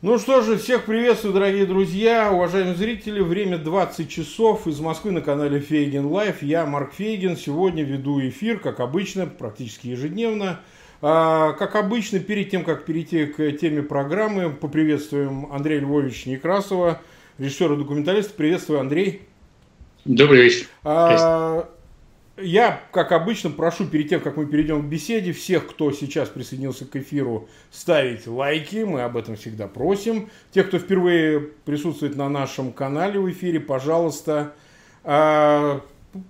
[0.00, 3.18] Ну что же, всех приветствую, дорогие друзья, уважаемые зрители.
[3.18, 6.40] Время 20 часов из Москвы на канале Фейгин Live.
[6.40, 7.36] Я Марк Фейгин.
[7.36, 10.60] Сегодня веду эфир, как обычно, практически ежедневно.
[11.02, 17.00] А, как обычно, перед тем, как перейти к теме программы, поприветствуем Андрея Львовича Некрасова,
[17.38, 18.34] режиссера документалиста.
[18.34, 19.22] Приветствую, Андрей.
[20.04, 20.68] Добрый вечер.
[20.84, 21.68] А,
[22.40, 26.84] я, как обычно, прошу перед тем, как мы перейдем к беседе, всех, кто сейчас присоединился
[26.84, 28.84] к эфиру, ставить лайки.
[28.84, 30.30] Мы об этом всегда просим.
[30.52, 34.54] Тех, кто впервые присутствует на нашем канале в эфире, пожалуйста,
[35.04, 35.80] а,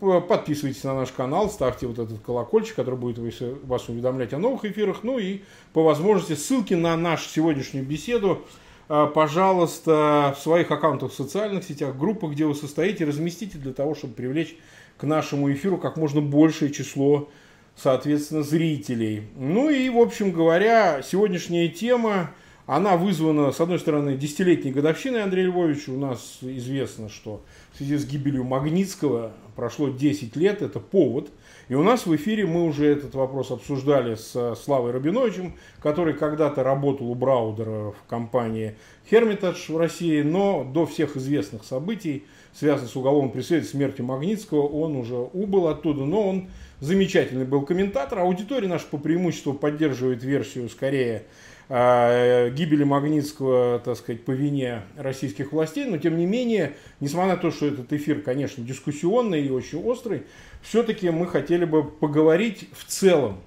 [0.00, 3.18] подписывайтесь на наш канал, ставьте вот этот колокольчик, который будет
[3.64, 5.02] вас уведомлять о новых эфирах.
[5.02, 8.44] Ну и по возможности ссылки на нашу сегодняшнюю беседу
[8.88, 13.94] а, пожалуйста, в своих аккаунтах в социальных сетях, группах, где вы состоите, разместите для того,
[13.94, 14.56] чтобы привлечь
[14.98, 17.28] к нашему эфиру как можно большее число,
[17.76, 19.22] соответственно, зрителей.
[19.36, 22.32] Ну и, в общем говоря, сегодняшняя тема,
[22.66, 25.92] она вызвана, с одной стороны, десятилетней годовщиной Андрея Львовича.
[25.92, 27.42] У нас известно, что
[27.72, 31.30] в связи с гибелью Магнитского прошло 10 лет, это повод.
[31.68, 36.64] И у нас в эфире мы уже этот вопрос обсуждали с Славой Рабиновичем, который когда-то
[36.64, 38.76] работал у Браудера в компании
[39.10, 44.96] Hermitage в России, но до всех известных событий– связанный с уголовным преследованием смерти Магнитского, он
[44.96, 46.48] уже убыл оттуда, но он
[46.80, 48.20] замечательный был комментатор.
[48.20, 51.24] Аудитория наша по преимуществу поддерживает версию скорее
[51.68, 57.36] э, гибели Магнитского, так сказать, по вине российских властей, но тем не менее, несмотря на
[57.36, 60.22] то, что этот эфир, конечно, дискуссионный и очень острый,
[60.62, 63.38] все-таки мы хотели бы поговорить в целом.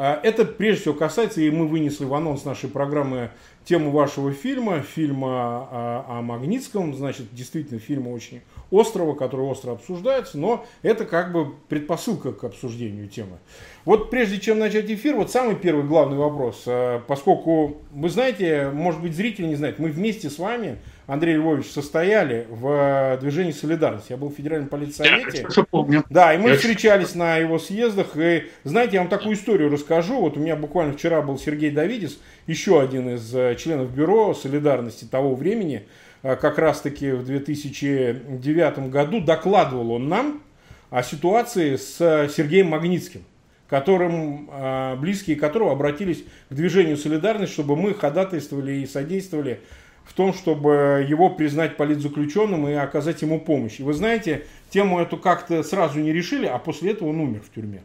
[0.00, 3.30] А, это прежде всего касается, и мы вынесли в анонс нашей программы
[3.68, 5.28] тему вашего фильма, фильма
[5.70, 11.54] о, о Магнитском, значит, действительно фильма очень острого, который остро обсуждается, но это как бы
[11.68, 13.38] предпосылка к обсуждению темы.
[13.84, 19.00] Вот прежде чем начать эфир, вот самый первый главный вопрос, э, поскольку вы знаете, может
[19.00, 24.10] быть зрители не знают, мы вместе с вами, Андрей Львович, состояли в движении «Солидарность».
[24.10, 25.46] Я был в федеральном политсовете.
[25.56, 26.04] Я помню.
[26.10, 28.08] Да, и мы я встречались на его съездах.
[28.16, 30.20] И знаете, я вам такую историю расскажу.
[30.20, 35.06] Вот у меня буквально вчера был Сергей Давидис, еще один из э, членов бюро «Солидарности»
[35.06, 35.86] того времени,
[36.22, 40.42] как раз-таки в 2009 году докладывал он нам
[40.90, 41.96] о ситуации с
[42.34, 43.24] Сергеем Магнитским
[43.68, 49.60] которым, э, близкие которого обратились к движению «Солидарность», чтобы мы ходатайствовали и содействовали
[50.04, 53.78] в том, чтобы его признать политзаключенным и оказать ему помощь.
[53.78, 57.54] И вы знаете, тему эту как-то сразу не решили, а после этого он умер в
[57.54, 57.82] тюрьме.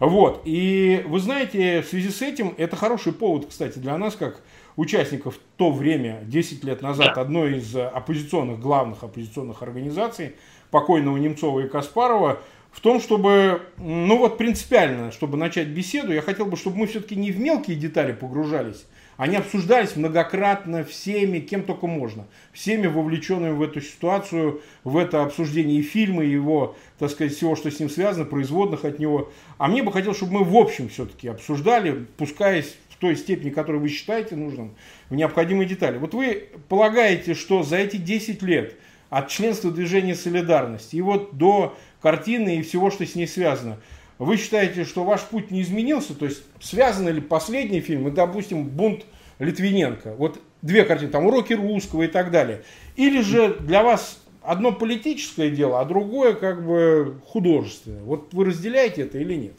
[0.00, 0.42] Вот.
[0.44, 4.40] И вы знаете, в связи с этим, это хороший повод, кстати, для нас, как
[4.76, 10.36] участников в то время, 10 лет назад, одной из оппозиционных, главных оппозиционных организаций,
[10.70, 12.40] покойного Немцова и Каспарова,
[12.72, 17.16] в том, чтобы, ну вот принципиально, чтобы начать беседу, я хотел бы, чтобы мы все-таки
[17.16, 18.86] не в мелкие детали погружались,
[19.18, 25.80] они обсуждались многократно всеми, кем только можно, всеми вовлеченными в эту ситуацию, в это обсуждение
[25.80, 29.30] и фильма, и его, так сказать, всего, что с ним связано, производных от него.
[29.58, 33.88] А мне бы хотелось, чтобы мы в общем все-таки обсуждали, пускаясь той степени, которую вы
[33.88, 34.76] считаете нужным,
[35.10, 35.98] в необходимые детали.
[35.98, 38.76] Вот вы полагаете, что за эти 10 лет
[39.10, 43.78] от членства движения солидарности и вот до картины и всего, что с ней связано.
[44.18, 46.14] Вы считаете, что ваш путь не изменился?
[46.14, 49.04] То есть связаны ли последние фильмы, допустим, «Бунт
[49.40, 52.62] Литвиненко», вот две картины, там «Уроки русского» и так далее.
[52.94, 58.04] Или же для вас одно политическое дело, а другое как бы художественное.
[58.04, 59.54] Вот вы разделяете это или нет?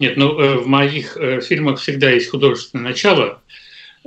[0.00, 3.42] Нет, ну э, в моих э, фильмах всегда есть художественное начало,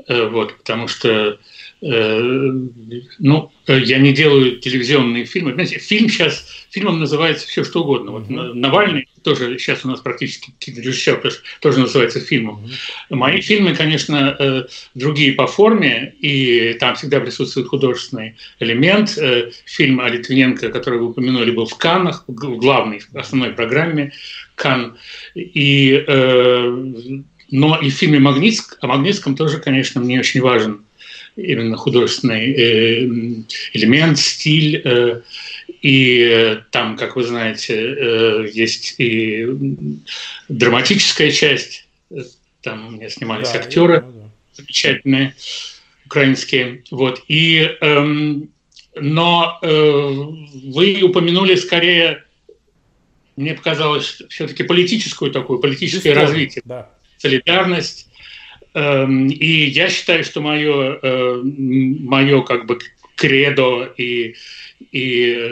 [0.08, 1.40] э, вот, потому что
[1.84, 5.52] ну, я не делаю телевизионные фильмы.
[5.52, 8.12] Знаете, фильм сейчас, фильмом называется все что угодно.
[8.12, 8.30] Вот.
[8.30, 11.22] Навальный тоже сейчас у нас практически режиссер
[11.60, 12.66] тоже, называется фильмом.
[13.10, 14.64] Мои фильмы, конечно, э,
[14.96, 19.18] другие по форме, и там всегда присутствует художественный элемент.
[19.18, 24.14] Э, фильм о Литвиненко, который вы упомянули, был в Каннах, в главной, основной программе
[24.56, 24.96] Кан.
[25.36, 26.92] И, э,
[27.52, 30.86] но и в фильме «Магнитск», о Магнитском тоже, конечно, мне очень важен
[31.36, 33.04] именно художественный э,
[33.74, 34.82] элемент, стиль.
[34.84, 35.22] Э,
[35.82, 39.48] и э, там, как вы знаете, есть и
[40.50, 41.88] драматическая часть.
[42.62, 44.30] Там мне снимались да, актеры да, да.
[44.54, 45.36] замечательные
[46.06, 46.84] украинские.
[46.92, 47.22] Вот.
[47.28, 48.50] И, эм,
[48.96, 52.24] но вы упомянули скорее,
[53.36, 56.62] мне показалось, все-таки политическую такую, политическое развитие.
[56.66, 56.92] Да.
[57.18, 58.08] Солидарность,
[58.76, 62.80] и я считаю, что мое, э, мое как бы
[63.16, 64.36] кредо и,
[64.92, 65.52] и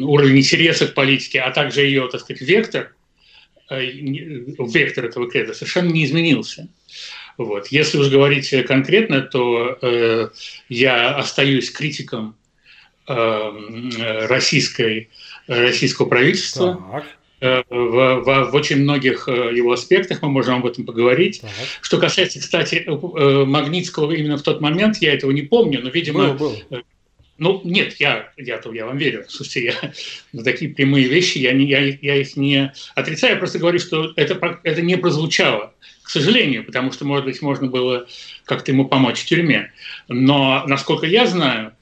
[0.00, 2.94] уровень интереса к политике, а также ее, так сказать, вектор,
[3.70, 6.68] э, вектор этого кредо совершенно не изменился.
[7.36, 7.68] Вот.
[7.68, 10.28] Если уж говорить конкретно, то э,
[10.68, 12.36] я остаюсь критиком
[13.08, 15.10] э, российской,
[15.48, 16.80] российского правительства.
[16.92, 17.04] Так.
[17.44, 21.42] Э, в, в, в очень многих э, его аспектах, мы можем об этом поговорить.
[21.42, 21.50] Так.
[21.82, 26.32] Что касается, кстати, э, Магнитского именно в тот момент, я этого не помню, но, видимо,
[26.32, 26.82] был, был.
[27.36, 29.26] Ну, нет, я, я, я вам верю.
[29.28, 29.92] Слушайте, я
[30.32, 34.14] на такие прямые вещи, я, не, я, я их не отрицаю, я просто говорю, что
[34.16, 38.06] это, это не прозвучало, к сожалению, потому что, может быть, можно было
[38.46, 39.70] как-то ему помочь в тюрьме.
[40.08, 41.74] Но, насколько я знаю,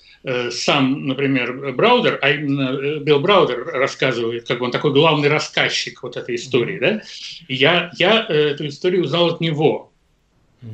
[0.51, 6.03] сам, например, Браудер, а именно э, Билл Браудер рассказывает, как бы он такой главный рассказчик
[6.03, 7.03] вот этой истории, да,
[7.49, 9.93] я, я э, эту историю узнал от него,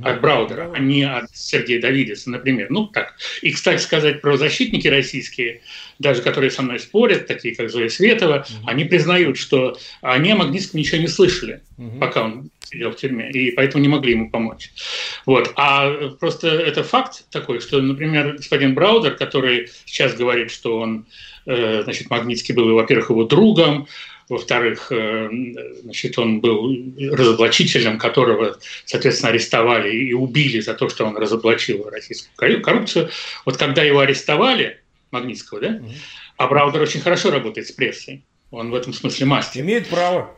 [0.05, 2.67] от Браудера, а не от Сергея Давидеса, например.
[2.69, 3.15] Ну, так.
[3.41, 5.63] И, кстати сказать, про защитники российские,
[5.99, 10.79] даже которые со мной спорят, такие как Зоя Светова, они признают, что они о Магнитском
[10.79, 11.63] ничего не слышали,
[12.01, 14.71] пока он сидел в тюрьме, и поэтому не могли ему помочь.
[15.27, 15.53] Вот.
[15.57, 21.07] А просто это факт такой, что, например, господин Браудер, который сейчас говорит, что он,
[21.47, 23.89] э, значит, Магнитский был, во-первых, его другом,
[24.29, 25.29] во-вторых, э,
[25.83, 32.63] значит, он был разоблачителем, которого, соответственно, арестовали и убили за то, что он разоблачил российскую
[32.63, 33.09] коррупцию.
[33.47, 34.81] Вот когда его арестовали,
[35.11, 35.81] Магнитского, да,
[36.37, 38.23] а Браудер очень хорошо работает с прессой.
[38.51, 39.63] Он в этом смысле мастер.
[39.63, 40.37] Имеет право.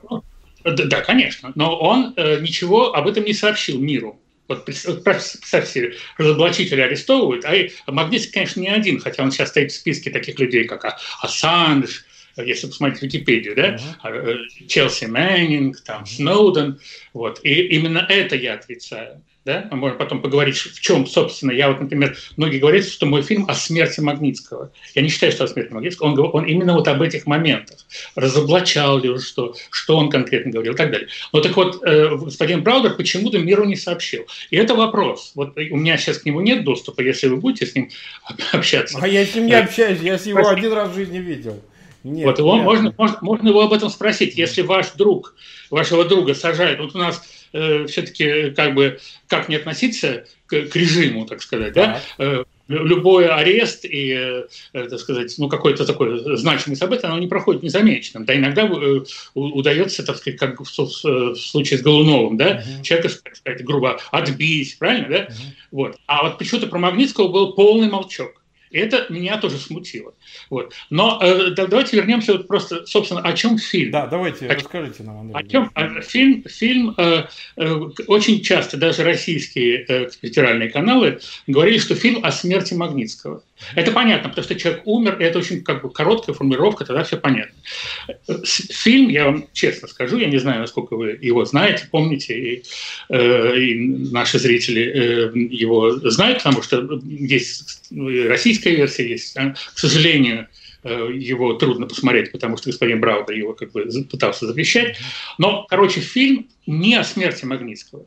[0.65, 1.53] Да, да конечно.
[1.55, 4.21] Но он э, ничего об этом не сообщил миру.
[4.49, 10.11] Вот представьте, разоблачители арестовывают, а Магнитский, конечно, не один, хотя он сейчас стоит в списке
[10.11, 12.05] таких людей, как Ассанж,
[12.37, 14.67] если посмотреть Википедию, да, uh-huh.
[14.67, 16.81] Челси Мэннинг, там, Сноуден,
[17.12, 19.23] вот, и именно это я отрицаю.
[19.46, 19.69] Да?
[19.70, 23.46] Мы можем потом поговорить, в чем, собственно, я вот, например, многие говорят, что мой фильм
[23.48, 24.70] о смерти Магнитского.
[24.94, 26.08] Я не считаю, что о смерти Магнитского.
[26.08, 27.78] Он, он именно вот об этих моментах.
[28.14, 31.08] Разоблачал ли он что, что он конкретно говорил и так далее.
[31.32, 34.26] Но так вот, э, господин Браудер почему-то миру не сообщил.
[34.50, 35.32] И это вопрос.
[35.34, 37.88] Вот у меня сейчас к нему нет доступа, если вы будете с ним
[38.52, 38.98] общаться.
[39.00, 41.58] А я с ним не общаюсь, я с его один раз в жизни видел.
[42.02, 42.64] Нет, вот его нет.
[42.64, 44.37] можно, можно, можно его об этом спросить.
[44.37, 45.34] Если ваш друг,
[45.70, 47.22] вашего друга сажает, вот у нас
[47.52, 48.99] э, все-таки как бы
[49.29, 52.00] как не относиться к, к режиму, так сказать, да?
[52.19, 52.25] да?
[52.25, 57.62] Э, любой арест и, э, так сказать, ну, какое-то такое значимое событие, оно не проходит
[57.62, 58.25] незамеченным.
[58.25, 59.00] Да, иногда э,
[59.35, 62.82] удается, так сказать, как в, в случае с Голуновым, да, uh-huh.
[62.82, 65.19] человека, так сказать, грубо отбить, правильно, да?
[65.25, 65.32] Uh-huh.
[65.73, 65.97] Вот.
[66.06, 68.39] А вот почему-то про Магнитского был полный молчок.
[68.70, 70.14] Это меня тоже смутило.
[70.49, 70.72] Вот.
[70.90, 73.90] Но э, давайте вернемся вот просто, собственно, о чем фильм.
[73.90, 75.37] Да, давайте, о, расскажите нам, Андрей.
[75.37, 77.25] О чем а, фильм, фильм э,
[77.56, 77.75] э,
[78.06, 83.43] очень часто даже российские э, федеральные каналы говорили, что фильм о смерти Магнитского.
[83.75, 87.17] Это понятно, потому что человек умер, и это очень как бы короткая формулировка, тогда все
[87.17, 87.55] понятно.
[88.45, 92.62] Фильм, я вам честно скажу, я не знаю, насколько вы его знаете, помните, и,
[93.09, 100.49] э, и наши зрители э, его знают, потому что есть российская версия, есть, к сожалению,
[100.83, 104.99] э, его трудно посмотреть, потому что господин Браудер его как бы пытался запрещать.
[105.39, 108.07] Но, короче, фильм не о смерти Магнитского.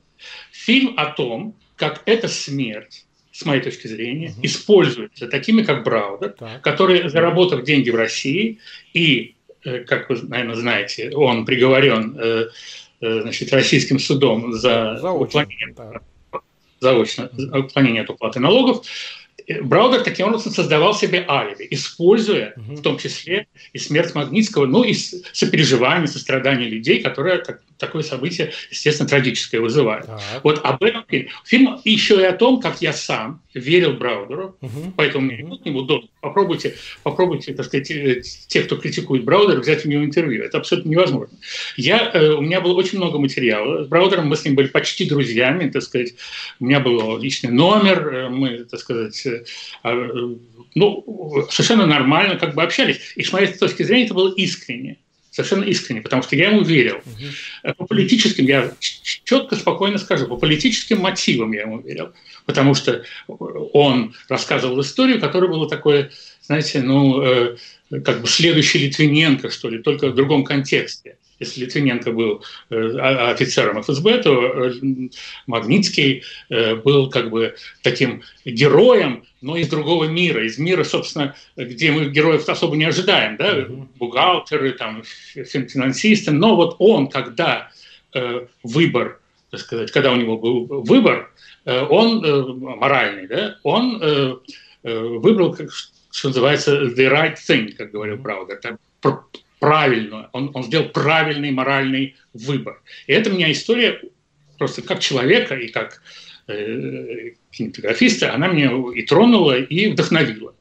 [0.52, 4.46] Фильм о том, как эта смерть с моей точки зрения, угу.
[4.46, 6.62] используются такими, как Браудер, так.
[6.62, 8.60] которые, заработав деньги в России,
[8.94, 9.36] и,
[9.66, 12.50] э, как вы, наверное, знаете, он приговорен э,
[13.02, 15.74] э, значит, российским судом за уклонение,
[16.80, 18.86] заочно, уклонение от уплаты налогов,
[19.64, 22.76] Браудер таким образом создавал себе алиби, используя угу.
[22.76, 28.52] в том числе и смерть Магнитского, ну и сопереживание, сострадание людей, которые так, такое событие,
[28.72, 30.08] естественно, трагическое вызывают.
[30.08, 30.22] Так.
[30.44, 31.30] Вот об этом фильм.
[31.46, 34.94] Фильм еще и о том, как я сам верил Браудеру, угу.
[34.96, 35.82] поэтому мне угу.
[35.84, 36.10] доступ.
[36.22, 40.44] Попробуйте, попробуйте, так сказать, э, те, кто критикует Браудера, взять у него интервью.
[40.44, 41.38] Это абсолютно невозможно.
[41.78, 45.06] Я, э, у меня было очень много материала с Браудером, мы с ним были почти
[45.06, 46.16] друзьями, так сказать.
[46.60, 49.28] У меня был личный номер, э, мы, так сказать,
[49.84, 49.94] а,
[50.76, 53.00] ну, совершенно нормально как бы общались.
[53.16, 54.98] И с моей точки зрения это было искренне
[55.34, 56.98] совершенно искренне, потому что я ему верил.
[56.98, 57.74] Угу.
[57.74, 62.14] По политическим, я четко, спокойно скажу, по политическим мотивам я ему верил,
[62.46, 66.12] потому что он рассказывал историю, которая была такой,
[66.44, 67.58] знаете, ну, э,
[68.06, 73.82] как бы следующий Литвиненко, что ли, только в другом контексте если Литвиненко был э, офицером
[73.82, 74.74] ФСБ, то э,
[75.48, 81.92] Магнитский э, был как бы таким героем, но из другого мира, из мира, собственно, где
[81.92, 83.66] мы героев особо не ожидаем, да,
[83.98, 87.70] бухгалтеры, там, финансисты, но вот он, когда
[88.64, 91.32] выбор, так сказать, когда у него был выбор,
[91.66, 94.42] он моральный, да, он
[94.84, 95.58] выбрал,
[96.12, 98.62] что называется, the right thing, как говорил Браудер,
[99.64, 102.82] правильную, он, он сделал правильный моральный выбор.
[103.08, 104.02] И это меня история
[104.58, 106.02] просто как человека и как
[106.48, 110.54] э, кинематографиста, она меня и тронула, и вдохновила.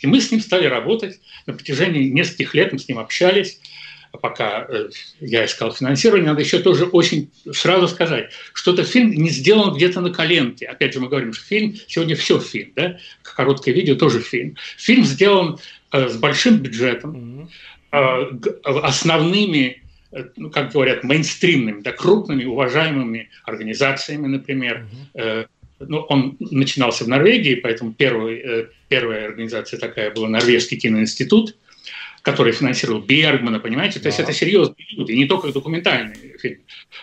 [0.00, 3.58] И мы с ним стали работать на протяжении нескольких лет, мы с ним общались,
[4.20, 4.90] пока э,
[5.20, 10.02] я искал финансирование, надо еще тоже очень сразу сказать, что этот фильм не сделан где-то
[10.02, 10.66] на коленке.
[10.66, 12.98] Опять же, мы говорим, что фильм, сегодня все фильм, да?
[13.22, 14.58] короткое видео тоже фильм.
[14.76, 15.58] Фильм сделан
[15.92, 17.48] э, с большим бюджетом,
[17.90, 19.82] основными
[20.36, 24.88] ну, как говорят, мейнстримными, да, крупными, уважаемыми организациями, например.
[25.14, 25.46] Uh-huh.
[25.78, 31.54] Ну, он начинался в Норвегии, поэтому первый, первая организация такая была Норвежский киноинститут,
[32.22, 33.98] который финансировал Бергмана, понимаете?
[33.98, 34.08] То да.
[34.10, 36.60] есть это серьезные люди, не только документальные фильмы.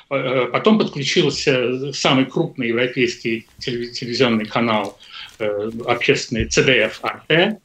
[0.09, 4.99] Э, потом подключился самый крупный европейский телевизионный канал
[5.39, 7.57] э, общественный CDF RT.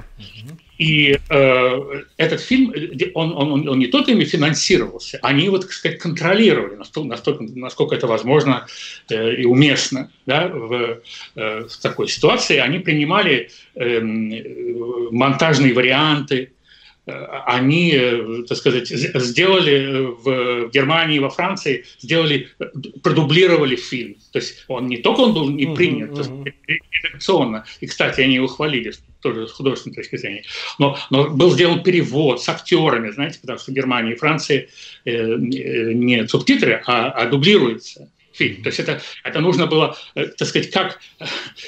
[0.82, 2.74] И э, этот фильм,
[3.14, 8.08] он, он, он не только ими финансировался, они его, так сказать, контролировали, настолько, насколько это
[8.08, 8.66] возможно
[9.08, 11.00] э, и уместно да, в,
[11.36, 12.56] э, в такой ситуации.
[12.56, 14.42] Они принимали эм, э,
[15.12, 16.50] монтажные варианты,
[17.04, 22.48] они, э, так сказать, сделали э, в Германии, во Франции, сделали,
[23.02, 24.16] продублировали фильм.
[24.30, 26.78] То есть он не только он был не принят uh-huh, uh-huh.
[27.02, 30.44] редакционно, и, кстати, они его хвалили тоже с художественной точки зрения,
[30.78, 34.68] но, но был сделан перевод с актерами, знаете, потому что в Германии и Франции
[35.04, 38.62] э, э не субтитры, а, а дублируется фильм.
[38.62, 41.00] То есть это, это нужно было, так сказать, как,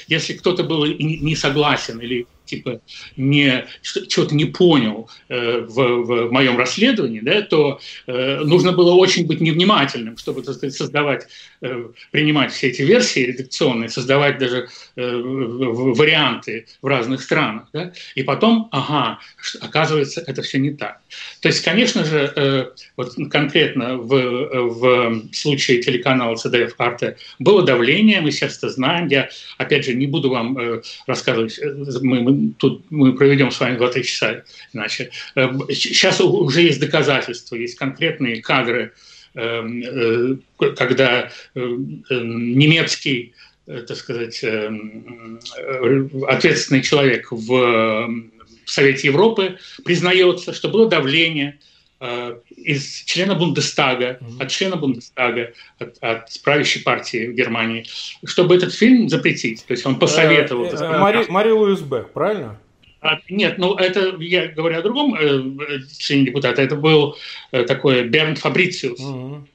[0.06, 2.80] если кто-то был не согласен или типа
[3.16, 9.26] не что-то не понял э, в, в моем расследовании, да, то э, нужно было очень
[9.26, 11.26] быть невнимательным, чтобы так сказать, создавать,
[11.62, 15.20] э, принимать все эти версии редакционные, создавать даже э,
[15.96, 19.18] варианты в разных странах, да, и потом, ага,
[19.60, 21.00] оказывается, это все не так.
[21.40, 24.10] То есть, конечно же, э, вот конкретно в,
[24.68, 30.06] в случае телеканала CDF Арте было давление, мы сейчас это знаем, я опять же не
[30.06, 35.10] буду вам э, рассказывать, э, мы, мы тут мы проведем с вами 2-3 часа иначе.
[35.34, 38.92] Сейчас э, уже есть доказательства, есть конкретные кадры,
[39.34, 40.36] эм, э,
[40.76, 43.34] когда э, немецкий,
[43.66, 44.44] так сказать,
[46.28, 48.10] ответственный человек в
[48.66, 51.58] Совете Европы признается, что было давление
[52.56, 54.42] из члена Бундестага, mm-hmm.
[54.42, 57.86] от члена Бундестага, от, от правящей партии в Германии,
[58.24, 59.64] чтобы этот фильм запретить.
[59.66, 60.66] То есть он посоветовал.
[60.66, 62.58] Э, э, Мари, Мари Луис Бек, правильно?
[63.04, 67.16] А, нет, ну это, я говорю о другом э, члене депутата, это был
[67.52, 68.98] э, такой Бернт Фабрициус.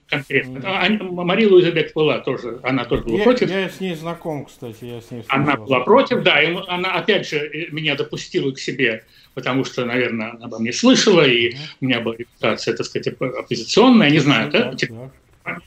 [0.07, 0.59] Конкретно.
[0.59, 1.23] Mm-hmm.
[1.23, 3.49] Мария Луиза Бек была тоже, она тоже была я, против.
[3.49, 7.27] Я с ней знаком, кстати, я с ней Она была против, да, и она опять
[7.27, 9.03] же меня допустила к себе
[9.35, 14.09] потому что, наверное, она обо мне слышала, и у меня была репутация, так сказать, оппозиционная,
[14.09, 14.73] не знаю, да?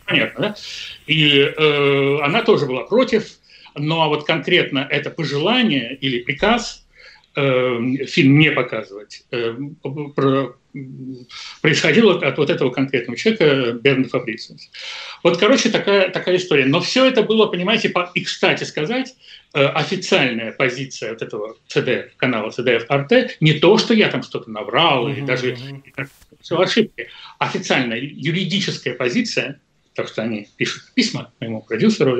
[0.04, 0.54] Понятно, да?
[1.06, 3.38] И э, она тоже была против,
[3.74, 6.82] но вот конкретно это пожелание или приказ
[7.34, 9.54] э, фильм не показывать э,
[10.14, 10.56] про,
[11.60, 14.68] происходило от вот этого конкретного человека Берна Фабрициуса.
[15.22, 16.66] Вот, короче, такая, такая история.
[16.66, 19.14] Но все это было, понимаете, по, и, кстати сказать,
[19.54, 24.50] э, официальная позиция вот этого CDF, канала CDF RT, не то, что я там что-то
[24.50, 25.12] наврал, mm-hmm.
[25.12, 25.56] или даже
[26.40, 27.08] все ошибки.
[27.38, 29.60] Официальная юридическая позиция,
[29.94, 32.18] так что они пишут письма моему продюсеру,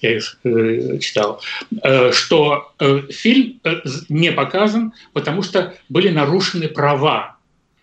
[0.00, 1.42] я их э, читал,
[1.82, 7.36] э, что э, фильм э, не показан, потому что были нарушены права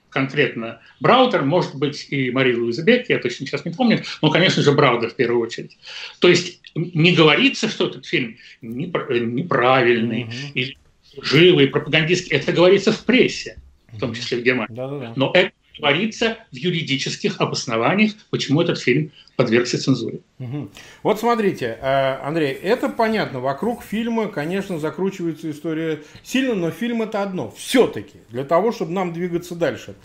[0.10, 4.72] конкретно Браудер, может быть, и Мария Луизабек, я точно сейчас не помню, но, конечно же,
[4.74, 5.78] Браудер в первую очередь.
[6.20, 10.52] То есть не говорится, что этот фильм неправильный mm-hmm.
[10.54, 10.78] или
[11.22, 12.36] живый, пропагандистский.
[12.36, 13.58] Это говорится в прессе,
[13.92, 14.74] в том числе в Германии.
[14.74, 15.14] Да-да-да.
[15.16, 20.20] Но это говорится в юридических обоснованиях, почему этот фильм подвергся цензуре.
[20.40, 20.70] Угу.
[21.04, 23.40] Вот смотрите, э, Андрей, это понятно.
[23.40, 27.52] Вокруг фильма, конечно, закручивается история сильно, но фильм это одно.
[27.58, 29.96] Все-таки для того, чтобы нам двигаться дальше.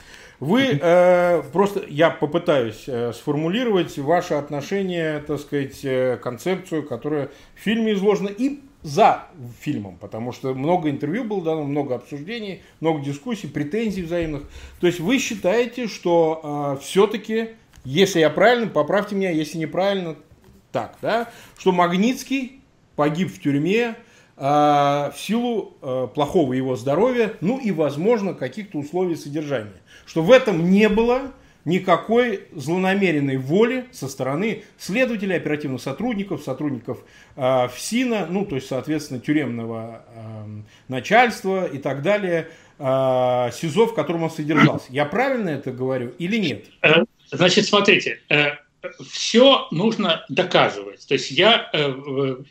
[0.41, 7.61] Вы э, просто, я попытаюсь э, сформулировать ваше отношение, так сказать, э, концепцию, которая в
[7.61, 9.25] фильме изложена, и за
[9.61, 14.45] фильмом, потому что много интервью было дано, много обсуждений, много дискуссий, претензий взаимных.
[14.81, 17.49] То есть вы считаете, что э, все-таки,
[17.85, 20.15] если я правильно, поправьте меня, если неправильно,
[20.71, 22.61] так, да, что Магнитский
[22.95, 23.97] погиб в тюрьме
[24.37, 29.83] э, в силу э, плохого его здоровья, ну и, возможно, каких-то условий содержания.
[30.07, 31.33] Что в этом не было
[31.67, 37.05] никакой злонамеренной воли со стороны следователей, оперативных сотрудников, сотрудников
[37.35, 40.45] э, ФСИНа, ну, то есть, соответственно, тюремного э,
[40.89, 44.87] начальства и так далее, э, СИЗО, в котором он содержался.
[44.91, 46.67] Я правильно это говорю или нет?
[46.83, 48.53] Э, значит, смотрите, э,
[49.11, 51.05] все нужно доказывать.
[51.09, 51.93] То есть я, э,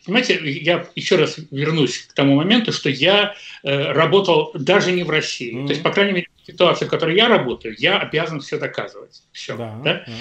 [0.05, 5.55] понимаете, я еще раз вернусь к тому моменту, что я работал даже не в России.
[5.55, 5.67] Mm-hmm.
[5.67, 9.23] То есть, по крайней мере, ситуации, в которой я работаю, я обязан все доказывать.
[9.31, 9.55] Все.
[9.55, 10.03] Да, да?
[10.05, 10.13] Да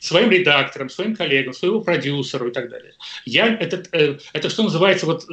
[0.00, 2.94] своим редакторам, своим коллегам, своему продюсеру и так далее.
[3.24, 5.24] Я, это, это что называется, вот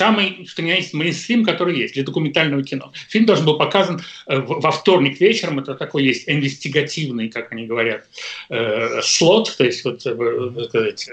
[0.00, 2.90] самый, что ни есть, мейнстрим, который есть для документального кино.
[3.10, 8.06] Фильм должен был показан э, во вторник вечером, это такой есть инвестигативный, как они говорят,
[8.48, 11.10] э, слот, то есть вот, э, сказать,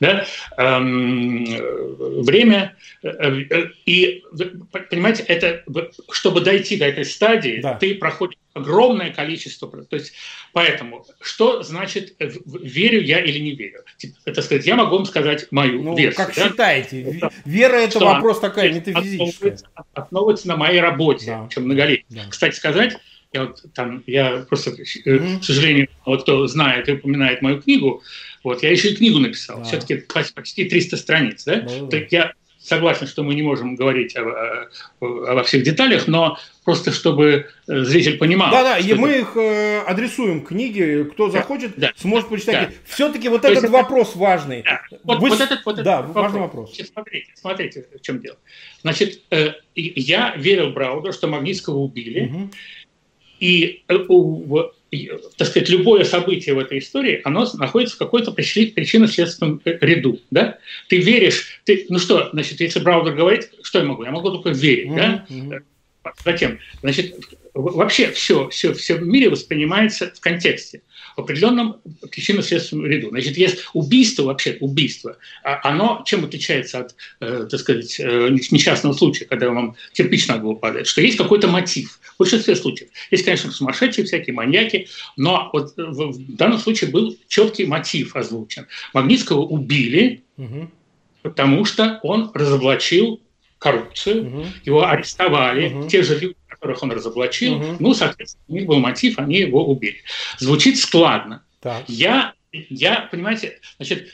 [0.00, 0.26] да,
[0.56, 1.44] эм,
[2.24, 2.74] время.
[3.86, 4.24] И,
[4.90, 5.62] понимаете, это,
[6.10, 7.74] чтобы дойти до этой стадии, да.
[7.74, 9.68] ты проходишь огромное количество.
[9.84, 10.14] То есть,
[10.52, 13.84] поэтому, что значит верю я или не верю?
[14.24, 16.26] Это сказать, я могу вам сказать мою ну, версию.
[16.26, 16.48] Как да?
[16.48, 17.20] считаете?
[17.44, 19.58] Вера это что вопрос такая метафизическая.
[19.92, 21.48] Основывается, на моей работе, да.
[21.50, 22.20] чем многолетней.
[22.22, 22.30] Да.
[22.30, 22.96] Кстати сказать,
[23.32, 25.40] я вот там, я просто, mm-hmm.
[25.40, 28.02] к сожалению, вот кто знает и упоминает мою книгу,
[28.44, 29.64] вот я еще и книгу написал, да.
[29.64, 31.60] все-таки почти 300 страниц, да?
[31.60, 31.98] да, да.
[32.10, 32.32] я
[32.64, 34.68] согласен, что мы не можем говорить о,
[35.00, 38.50] о, обо всех деталях, но просто чтобы э, зритель понимал.
[38.50, 42.68] Да-да, и мы их э, адресуем книги, кто захочет, да, сможет почитать.
[42.68, 42.74] Да.
[42.86, 44.62] Все-таки вот То этот вопрос это, важный.
[44.62, 44.80] Да.
[45.04, 45.28] Вот, Вы...
[45.28, 46.70] вот этот, вот да, этот важный вопрос.
[46.70, 46.90] вопрос.
[46.92, 48.36] Смотрите, смотрите, в чем дело.
[48.82, 52.50] Значит, э, я верил Браудеру, что Магнитского убили, угу.
[53.40, 54.70] и э, у,
[55.36, 60.58] так сказать, любое событие в этой истории, оно находится в какой-то причинно-следственном ряду, да?
[60.88, 64.04] Ты веришь, ты, ну что, значит, если Браудер говорит, что я могу?
[64.04, 65.48] Я могу только верить, mm-hmm.
[65.48, 65.60] да?
[66.24, 67.14] Затем, значит,
[67.54, 70.82] вообще все, все, все в мире воспринимается в контексте
[71.16, 73.10] в определенном причинно-следственном ряду.
[73.10, 78.94] Значит, есть убийство, вообще убийство, а оно чем отличается от, э, так сказать, э, несчастного
[78.94, 82.00] случая, когда вам кирпич на голову падает, что есть какой-то мотив.
[82.14, 82.90] В большинстве случаев.
[83.10, 88.66] Есть, конечно, сумасшедшие всякие, маньяки, но вот в данном случае был четкий мотив озвучен.
[88.92, 90.70] Магнитского убили, угу.
[91.22, 93.20] потому что он разоблачил
[93.58, 94.46] коррупцию, угу.
[94.64, 95.88] его арестовали, угу.
[95.88, 97.76] те же люди, которых он разоблачил, угу.
[97.80, 100.02] ну, соответственно, у них был мотив, они его убили.
[100.38, 101.42] Звучит складно.
[101.60, 101.84] Так.
[101.88, 104.08] Я, я, понимаете, значит,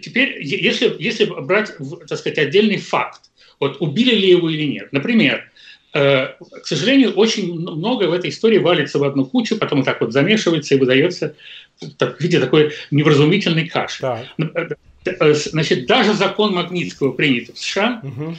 [0.00, 1.72] теперь, если, если брать,
[2.08, 5.48] так сказать, отдельный факт, вот убили ли его или нет, например, э,
[5.94, 10.74] к сожалению, очень много в этой истории валится в одну кучу, потом так вот замешивается
[10.74, 11.36] и выдается
[11.80, 14.00] в виде такой невразумительной каши.
[14.00, 14.26] Так.
[15.06, 18.36] Э, значит, даже закон Магнитского, принятый в США, угу.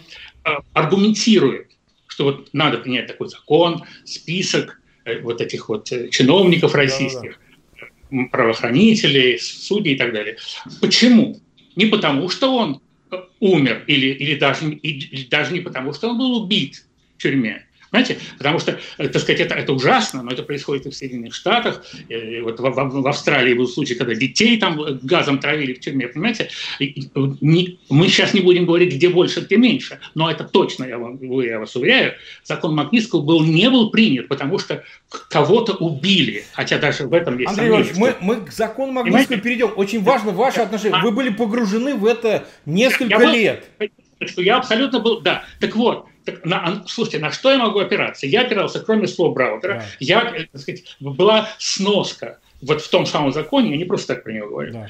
[0.73, 1.67] аргументирует
[2.15, 7.37] что вот надо принять такой закон, список э, вот этих вот э, чиновников российских,
[7.77, 8.25] да, да.
[8.31, 10.37] правоохранителей, судей и так далее.
[10.79, 11.41] Почему?
[11.75, 12.79] Не потому, что он
[13.11, 16.85] э, умер или, или, даже, или даже не потому, что он был убит
[17.17, 18.17] тюрьме, Понимаете?
[18.37, 21.85] Потому что, э, так сказать, это, это ужасно, но это происходит и в Соединенных Штатах.
[22.09, 26.07] И вот в, в, в Австралии был случай, когда детей там газом травили в тюрьме,
[26.07, 26.49] понимаете?
[26.79, 27.09] И,
[27.41, 31.19] не, мы сейчас не будем говорить, где больше, где меньше, но это точно, я, вам,
[31.41, 34.83] я вас уверяю, закон Магнитского был, не был принят, потому что
[35.29, 39.71] кого-то убили, хотя даже в этом есть Андрей Иванович, мы, мы к закону Магнитского перейдем.
[39.75, 40.99] Очень важно ваше отношение.
[41.01, 43.65] Вы были погружены в это несколько я лет.
[43.79, 43.87] Был,
[44.25, 45.43] что я абсолютно был, да.
[45.59, 46.07] Так вот,
[46.43, 48.25] на, слушайте, на что я могу опираться?
[48.25, 49.85] Я опирался, кроме слов Браудера, да.
[49.99, 54.23] я, э, так сказать, была сноска вот в том самом законе, я не просто так
[54.23, 54.73] про него говорю.
[54.73, 54.87] Да.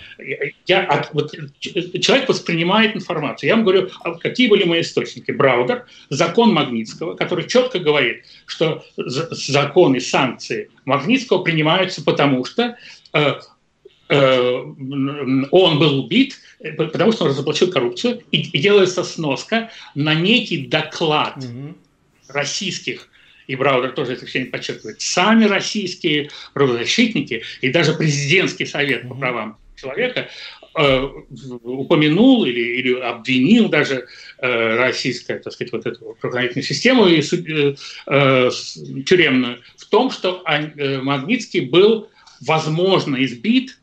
[0.65, 3.49] Я, от, вот, человек воспринимает информацию.
[3.49, 5.31] Я вам говорю, а какие были мои источники.
[5.31, 12.77] Браудер, закон Магнитского, который четко говорит, что законы, санкции Магнитского принимаются потому, что
[13.13, 13.33] э, э,
[14.07, 20.67] он был убит, Э, потому что он разоблачил коррупцию, и, и делается сноска на некий
[20.67, 21.75] доклад угу.
[22.27, 23.09] российских
[23.47, 29.13] и Браудер тоже это все не подчеркивает, сами российские правозащитники и даже президентский совет по
[29.13, 30.29] правам человека
[30.75, 31.09] э,
[31.61, 34.07] упомянул или, или обвинил даже
[34.39, 37.75] э, российскую, так сказать, вот эту правоохранительную систему и э,
[38.07, 38.49] э,
[39.05, 42.09] тюремную в том, что э, Магнитский был,
[42.41, 43.77] возможно, избит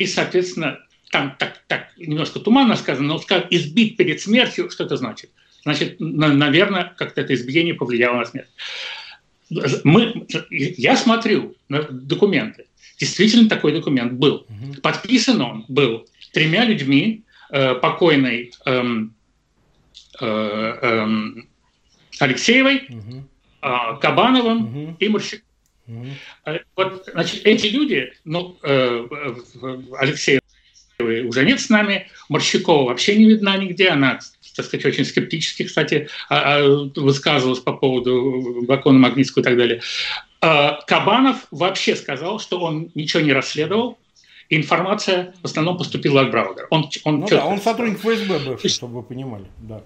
[0.00, 0.78] и, соответственно,
[1.10, 5.30] там так, так немножко туманно сказано, но сказать, избит перед смертью, что это значит?
[5.62, 8.48] Значит, на, наверное, как-то это избиение повлияло на смерть.
[9.84, 12.64] Мы, я смотрю на документы.
[12.98, 14.46] Действительно, такой документ был.
[14.82, 19.14] Подписан он был тремя людьми, э, покойной эм,
[20.18, 21.06] э, э,
[22.20, 23.98] Алексеевой, угу.
[24.00, 24.96] Кабановым угу.
[24.98, 25.49] и Мурщиковым.
[25.90, 26.58] Угу.
[26.76, 29.06] Вот, значит, эти люди, ну, э,
[29.98, 30.40] Алексей
[30.98, 32.08] уже нет с нами.
[32.28, 33.88] Морщакова вообще не видна нигде.
[33.88, 34.20] Она,
[34.56, 39.80] так сказать, очень скептически, кстати, а, а, высказывалась по поводу закона Магнитского и так далее.
[40.40, 43.98] А, Кабанов вообще сказал, что он ничего не расследовал,
[44.48, 46.66] информация в основном поступила от Браудера.
[46.70, 49.46] Он, он, ну да, он сотрудник ФСБ бывший, чтобы вы понимали.
[49.58, 49.82] Да.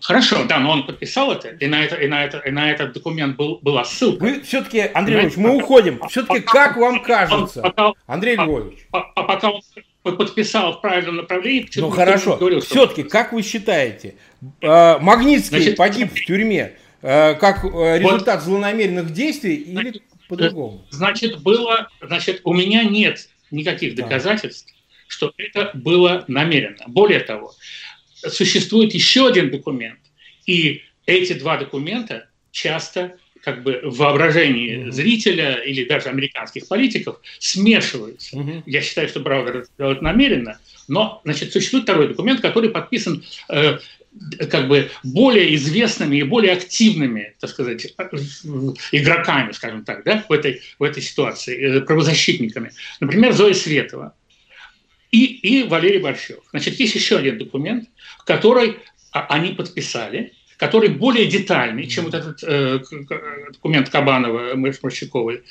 [0.00, 2.92] Хорошо, да, но он подписал это, и на, это, и на, это, и на этот
[2.92, 4.22] документ был, была ссылка.
[4.22, 6.00] Вы все-таки, Андрей Львович, мы уходим.
[6.08, 8.86] Все-таки как вам кажется, пока, Андрей Львович?
[8.92, 9.62] А, пока он
[10.16, 14.14] подписал в правильном направлении, Ну хорошо, все-таки, как вы считаете,
[14.60, 20.84] э, Магнитский Значит, погиб в тюрьме э, как э, результат вот, злонамеренных действий или по-другому?
[20.90, 24.74] Значит, было, значит, у меня нет никаких доказательств, да.
[25.08, 26.84] что это было намеренно.
[26.86, 27.54] Более того,
[28.30, 30.00] существует еще один документ,
[30.46, 34.90] и эти два документа часто как бы в воображении mm-hmm.
[34.90, 38.36] зрителя или даже американских политиков смешиваются.
[38.36, 38.62] Mm-hmm.
[38.66, 40.58] Я считаю, что Браудер это делает намеренно,
[40.88, 43.78] но значит, существует второй документ, который подписан э,
[44.50, 47.94] как бы более известными и более активными, так сказать,
[48.92, 52.72] игроками, скажем так, да, в этой, в этой ситуации, э, правозащитниками.
[53.00, 54.14] Например, Зоя Светова
[55.12, 56.38] и, и Валерий Борщев.
[56.50, 57.88] Значит, есть еще один документ,
[58.24, 58.76] который
[59.12, 62.80] а, они подписали, который более детальный, чем вот этот э,
[63.52, 65.42] документ Кабанова, Морщаковой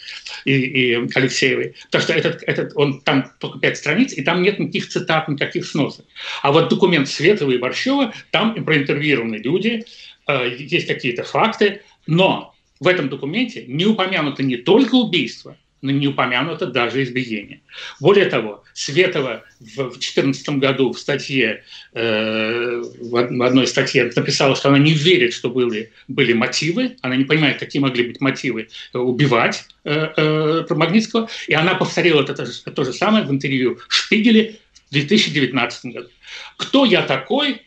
[0.46, 1.76] и, и Алексеевой.
[1.86, 5.66] Потому что этот, этот, он там только пять страниц, и там нет никаких цитат, никаких
[5.66, 6.06] сносов.
[6.42, 9.86] А вот документ Светова и Борщева, там проинтервьюированы люди,
[10.28, 16.68] э, есть какие-то факты, но в этом документе не упомянуто не только убийство, не упомянуто
[16.68, 17.62] даже избиение.
[18.00, 24.80] Более того, Светова в 2014 году в статье, э, в одной статье написала, что она
[24.80, 30.08] не верит, что были, были мотивы, она не понимает, какие могли быть мотивы убивать э,
[30.18, 34.60] э, Магнитского, и она повторила это, это то же самое в интервью Шпигеле
[34.90, 36.10] в 2019 году.
[36.58, 37.62] Кто я такой?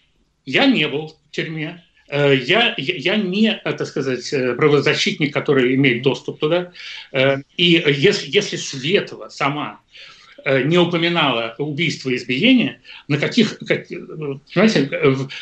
[0.45, 6.03] Я не был в тюрьме, Э, я, я не, так сказать, э, правозащитник, который имеет
[6.03, 6.73] доступ туда.
[7.13, 9.81] Э, и если, если Светова сама
[10.47, 14.89] не упоминала убийство и избиение, на каких, как, понимаете,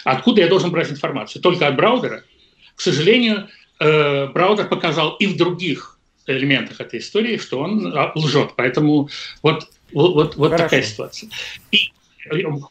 [0.04, 1.42] откуда я должен брать информацию?
[1.42, 2.24] Только от Браудера?
[2.74, 3.46] К сожалению,
[3.78, 8.52] Браудер показал и в других элементах этой истории, что он а, лжет.
[8.56, 9.08] Поэтому
[9.42, 11.30] вот, вот, вот такая ситуация.
[11.70, 11.92] И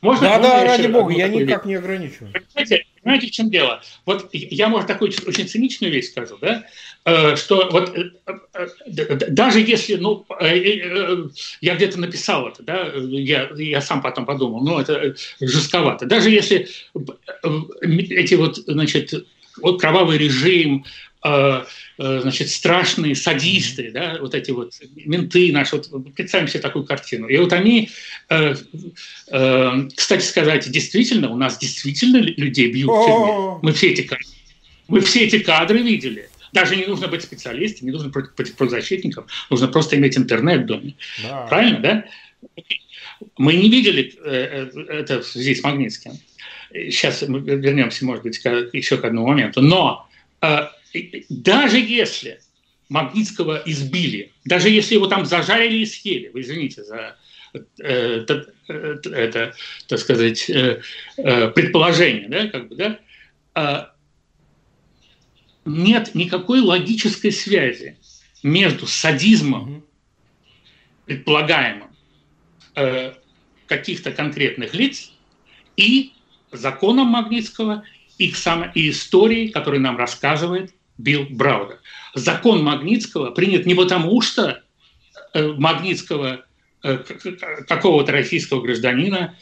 [0.01, 2.31] можно, да, да, ради бога, я никак не ограничиваю.
[2.31, 3.81] Понимаете, понимаете, в чем дело?
[4.05, 6.65] Вот я, может, такую очень циничную вещь скажу, да,
[7.05, 8.11] э, что вот э,
[8.53, 10.25] э, даже если, ну,
[11.61, 16.05] я где-то написал это, да, я, я сам потом подумал, ну, это жестковато.
[16.05, 16.67] Даже если
[17.81, 19.13] эти вот, значит,
[19.61, 20.85] вот кровавый режим,
[21.21, 21.65] а,
[21.97, 27.27] а, значит, страшные садисты, да, вот эти вот менты наши, вот представим себе такую картину.
[27.27, 27.89] И вот они,
[28.29, 28.55] э,
[29.31, 33.59] э, кстати сказать, действительно, у нас действительно людей бьют в тюрьме.
[33.63, 34.07] Мы все эти
[34.87, 36.29] мы все эти кадры видели.
[36.53, 40.93] Даже не нужно быть специалистом, не нужно быть правозащитником, нужно просто иметь интернет в доме.
[41.23, 41.47] Да.
[41.47, 42.05] Правильно, да?
[43.37, 46.11] Мы не видели э, это в связи с Магнитским.
[46.89, 48.37] Сейчас мы вернемся, может быть,
[48.73, 49.61] еще к одному моменту.
[49.61, 50.07] Но
[51.29, 52.39] даже если
[52.89, 57.17] Магнитского избили, даже если его там зажарили и съели, вы извините за
[57.53, 59.53] э, это, это,
[59.87, 60.81] так сказать, э,
[61.17, 62.99] э, предположение, да, как бы, да,
[63.55, 63.93] а,
[65.63, 67.97] нет никакой логической связи
[68.43, 69.83] между садизмом,
[71.05, 71.89] предполагаемым
[73.67, 75.11] каких-то конкретных лиц
[75.77, 76.13] и
[76.51, 77.83] законом Магнитского
[78.17, 81.79] и, сам, и историей, которую нам рассказывает Билл Браудер.
[82.13, 84.61] Закон Магнитского принят не потому, что
[85.33, 86.45] э, Магнитского
[86.83, 86.97] э,
[87.67, 89.35] какого-то российского гражданина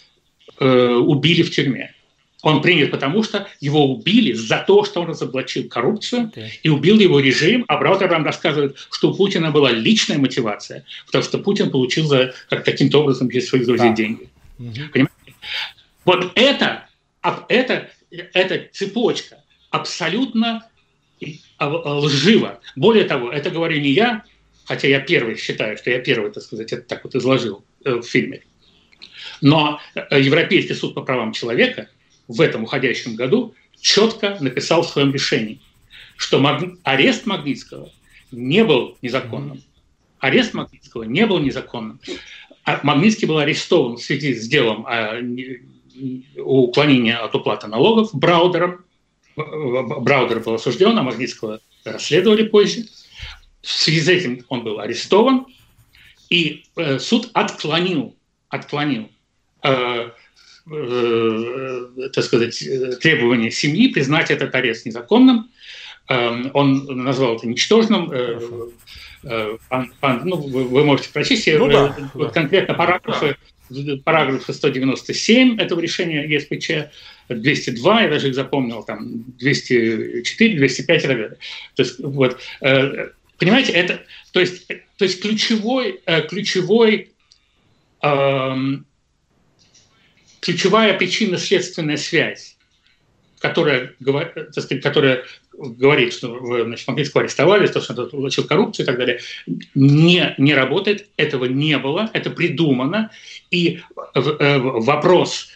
[0.59, 1.93] э, убили в тюрьме.
[2.41, 6.49] Он принят потому, что его убили за то, что он разоблачил коррупцию okay.
[6.61, 7.63] и убил его режим.
[7.69, 12.33] А Браутер нам рассказывает, что у Путина была личная мотивация, потому что Путин получил за
[12.49, 13.95] как, каким-то образом через своих друзей да.
[13.95, 14.29] деньги.
[14.59, 14.89] Угу.
[14.91, 15.35] Понимаете?
[16.03, 16.85] Вот это,
[17.47, 20.67] это, эта цепочка абсолютно
[21.57, 22.59] а, а, лживо.
[22.75, 24.23] Более того, это говорю не я,
[24.65, 28.03] хотя я первый считаю, что я первый, так сказать, это так вот изложил э, в
[28.03, 28.43] фильме.
[29.41, 31.89] Но э, Европейский суд по правам человека
[32.27, 35.59] в этом уходящем году четко написал в своем решении,
[36.17, 36.63] что маг...
[36.83, 37.91] арест Магнитского
[38.31, 39.61] не был незаконным.
[40.19, 41.99] Арест Магнитского не был незаконным.
[42.63, 45.19] А Магнитский был арестован в связи с делом о
[46.37, 48.83] уклонении от уплаты налогов Браудером,
[49.35, 52.85] Браудер был осужден, а Магнитского расследовали позже.
[53.61, 55.47] В связи с этим он был арестован,
[56.29, 58.15] и э, суд отклонил,
[58.49, 59.09] отклонил
[59.63, 60.09] э,
[60.71, 62.57] э, так сказать,
[63.01, 65.49] требование семьи признать этот арест незаконным.
[66.09, 68.11] Э, он назвал это ничтожным.
[68.11, 72.33] Э, пан, пан, ну, вы, можете прочесть, ну, да, вот да.
[72.33, 73.37] конкретно параграфы,
[74.03, 76.91] параграфы 197 этого решения ЕСПЧ,
[77.29, 81.37] 202, я даже их запомнил, там 204, 205 и.
[81.75, 87.13] То есть, вот, понимаете, это, то есть, то есть ключевой, ключевой
[88.03, 88.85] эм,
[90.41, 92.52] ключевая причинно-следственная связь,
[93.43, 98.87] которая, так сказать, которая говорит, что значит, Магнитского арестовали, то, что он получил коррупцию и
[98.87, 99.19] так далее,
[99.75, 103.11] не, не работает, этого не было, это придумано.
[103.51, 103.81] И
[104.15, 105.49] э, вопрос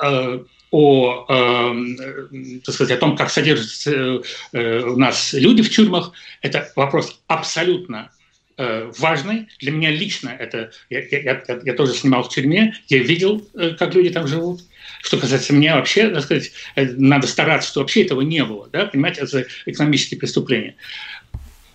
[0.00, 6.70] э, о, э, так сказать, о том, как содержатся у нас люди в тюрьмах, это
[6.76, 8.12] вопрос абсолютно
[8.58, 9.48] Э, важной.
[9.60, 10.72] Для меня лично это...
[10.90, 14.60] Я, я, я тоже снимал в тюрьме, я видел, э, как люди там живут.
[15.00, 18.68] Что касается меня вообще, так сказать, э, надо стараться, что вообще этого не было.
[18.70, 18.86] Да?
[18.86, 20.74] Понимаете, это экономические преступления.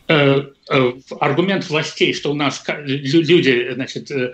[0.10, 4.34] Э, э, аргумент властей, что у нас люди, значит, э,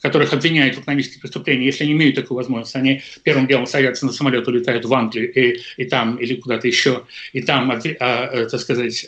[0.00, 4.12] которых обвиняют в экономических преступлениях, если они имеют такую возможность, они первым делом садятся на
[4.12, 9.04] самолет, улетают в Англию и, и там, или куда-то еще, и там, а, так сказать,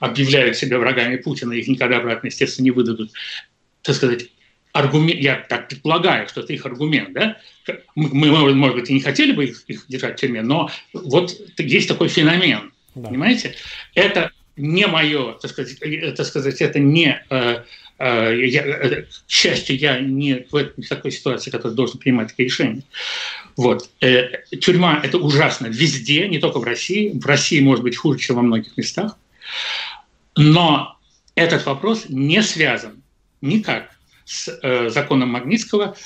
[0.00, 3.10] объявляют себя врагами Путина, их никогда обратно, естественно, не выдадут.
[3.80, 4.26] Так сказать,
[4.72, 7.38] аргумент, я так предполагаю, что это их аргумент, да?
[7.94, 11.88] Мы, может быть, и не хотели бы их, их держать в тюрьме, но вот есть
[11.88, 13.08] такой феномен, да.
[13.08, 13.54] понимаете?
[13.94, 17.62] Это не мое, так сказать, э, так сказать это не э,
[17.98, 22.82] э, я, к счастью, я не в, такой ситуации, который должен принимать такие решения.
[23.56, 23.88] Вот.
[24.60, 27.10] Тюрьма– это ужасно везде, не только в России.
[27.18, 29.16] В России может быть хуже, чем во многих местах.
[30.36, 30.98] Но
[31.34, 33.02] этот вопрос не связан
[33.40, 33.90] никак
[34.26, 35.96] с э, законом Магнитского.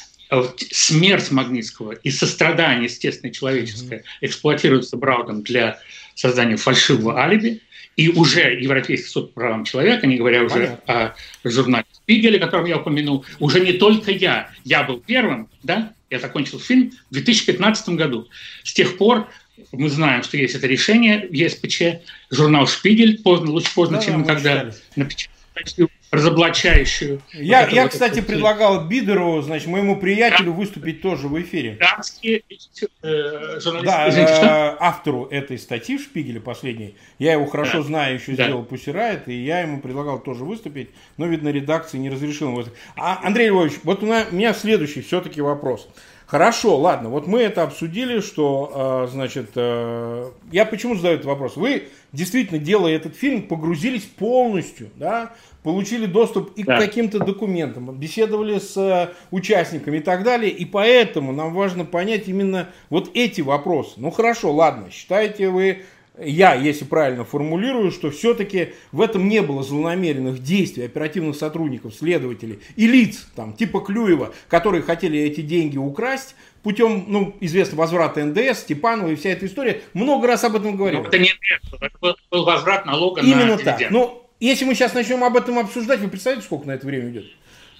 [0.71, 5.79] Смерть Магнитского и сострадание, естественно, человеческое, эксплуатируется Браудом для
[6.15, 7.61] создания фальшивого алиби–
[8.01, 11.15] и уже Европейский суд по правам человека, не говоря уже Понятно.
[11.45, 15.93] о журнале Спигеле, о котором я упомянул, уже не только я, я был первым, да,
[16.09, 18.29] я закончил фильм в 2015 году.
[18.65, 19.29] С тех пор
[19.73, 24.23] мы знаем, что есть это решение в ЕСПЧ, журнал «Шпигель», поздно, лучше поздно, да, чем
[24.23, 27.23] никогда, напечатал разоблачающую.
[27.33, 31.77] Я, вот я вот кстати, предлагал Бидеру, значит, моему приятелю выступить тоже в эфире.
[31.79, 32.43] Дамские
[33.03, 34.27] э, журналисты.
[34.43, 36.97] Да, э, автору этой статьи в Шпигеле последней.
[37.19, 37.85] Я его хорошо да.
[37.85, 38.45] знаю, еще да.
[38.45, 42.65] сделал Пусирает, и я ему предлагал тоже выступить, но, видно, редакция не разрешила.
[42.97, 45.89] А, Андрей Львович, вот у меня следующий все-таки вопрос.
[46.31, 51.57] Хорошо, ладно, вот мы это обсудили, что, э, значит, э, я почему задаю этот вопрос?
[51.57, 56.77] Вы действительно, делая этот фильм, погрузились полностью, да, получили доступ и да.
[56.77, 62.29] к каким-то документам, беседовали с э, участниками и так далее, и поэтому нам важно понять
[62.29, 63.95] именно вот эти вопросы.
[63.97, 65.83] Ну хорошо, ладно, считаете вы
[66.23, 72.61] я, если правильно формулирую, что все-таки в этом не было злонамеренных действий оперативных сотрудников, следователей
[72.77, 78.61] и лиц, там, типа Клюева, которые хотели эти деньги украсть путем, ну, известно, возврата НДС,
[78.61, 79.83] Степанова и вся эта история.
[79.95, 81.05] Много раз об этом говорил.
[81.05, 81.33] это не
[81.81, 83.91] это был, возврат налога Именно на так.
[83.91, 87.27] Ну, если мы сейчас начнем об этом обсуждать, вы представляете, сколько на это время идет?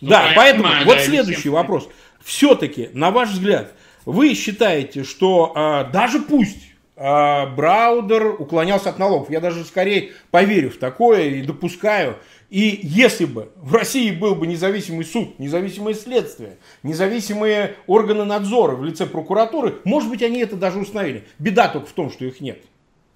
[0.01, 1.89] Ну, да, поэтому понимаю, вот да, следующий вопрос.
[2.23, 3.73] Все-таки, на ваш взгляд,
[4.05, 9.31] вы считаете, что а, даже пусть а, Браудер уклонялся от налогов.
[9.31, 12.17] Я даже скорее поверю в такое и допускаю.
[12.51, 18.85] И если бы в России был бы независимый суд, независимое следствие, независимые органы надзора в
[18.85, 21.25] лице прокуратуры, может быть, они это даже установили.
[21.39, 22.63] Беда только в том, что их нет.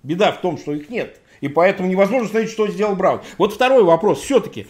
[0.02, 1.20] Беда в том, что их нет.
[1.40, 3.20] И поэтому невозможно установить, что сделал Браун.
[3.38, 4.20] Вот второй вопрос.
[4.20, 4.66] Все-таки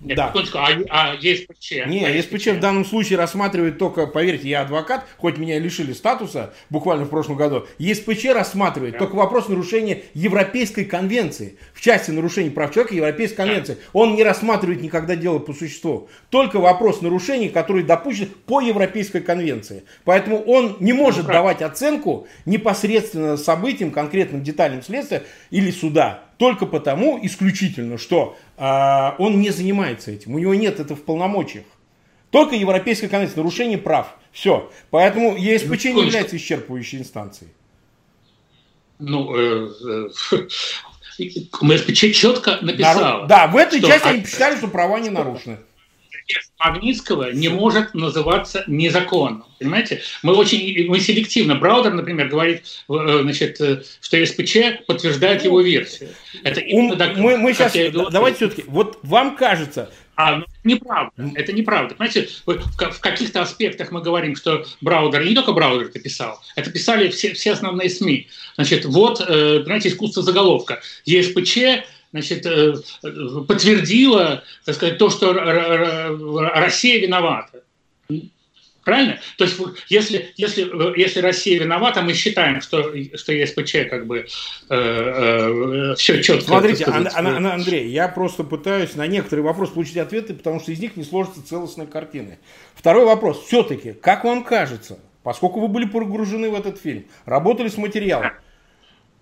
[0.00, 0.32] нет, да.
[0.54, 1.86] а, а ЕСПЧ?
[1.86, 6.54] Не, а ЕСПЧ в данном случае рассматривает только, поверьте, я адвокат, хоть меня лишили статуса
[6.70, 8.98] буквально в прошлом году, ЕСПЧ рассматривает да.
[9.00, 11.58] только вопрос нарушения Европейской конвенции.
[11.74, 13.74] В части нарушений прав человека Европейской конвенции.
[13.74, 13.80] Да.
[13.92, 16.08] Он не рассматривает никогда дело по существу.
[16.30, 19.84] Только вопрос нарушений, которые допущены по Европейской конвенции.
[20.04, 26.64] Поэтому он не может ну, давать оценку непосредственно событиям, конкретным деталям следствия или суда только
[26.64, 31.66] потому, исключительно, что э, он не занимается этим, у него нет это в полномочиях.
[32.30, 34.16] Только Европейская конвенция, нарушение прав.
[34.32, 34.72] Все.
[34.88, 37.50] Поэтому ЕСПЧ ну, не является исчерпывающей инстанцией.
[38.98, 40.48] Ну, э, э,
[41.18, 43.26] ЕСПЧ четко написал.
[43.26, 45.58] Да, в этой части они посчитали, что права не нарушены
[46.58, 49.44] Магнитского не может называться незаконным.
[49.58, 50.02] Понимаете?
[50.22, 51.54] Мы очень мы селективно.
[51.54, 56.10] Браудер, например, говорит, э, значит, э, что СПЧ подтверждает его версию.
[56.44, 57.74] Это именно так, мы, мы сейчас,
[58.10, 61.12] давайте все-таки, вот вам кажется, а, ну, неправда.
[61.34, 61.94] Это неправда.
[61.94, 67.08] Понимаете, в каких-то аспектах мы говорим, что Браудер, не только Браудер это писал, это писали
[67.08, 68.28] все, все основные СМИ.
[68.56, 70.82] Значит, вот, э, понимаете, искусство заголовка.
[71.06, 72.74] ЕСПЧ значит, э,
[73.46, 77.62] подтвердила, так сказать, то, что Россия виновата.
[78.84, 79.18] Правильно?
[79.36, 84.24] То есть, если, если, если Россия виновата, мы считаем, что, что ЕСПЧ как бы э,
[84.70, 86.44] э, все четко.
[86.46, 90.72] Смотрите, сказать, Ан- Ан- Андрей, я просто пытаюсь на некоторые вопросы получить ответы, потому что
[90.72, 92.38] из них не сложится целостная картина.
[92.74, 93.44] Второй вопрос.
[93.46, 98.32] Все-таки, как вам кажется, поскольку вы были погружены в этот фильм, работали с материалом,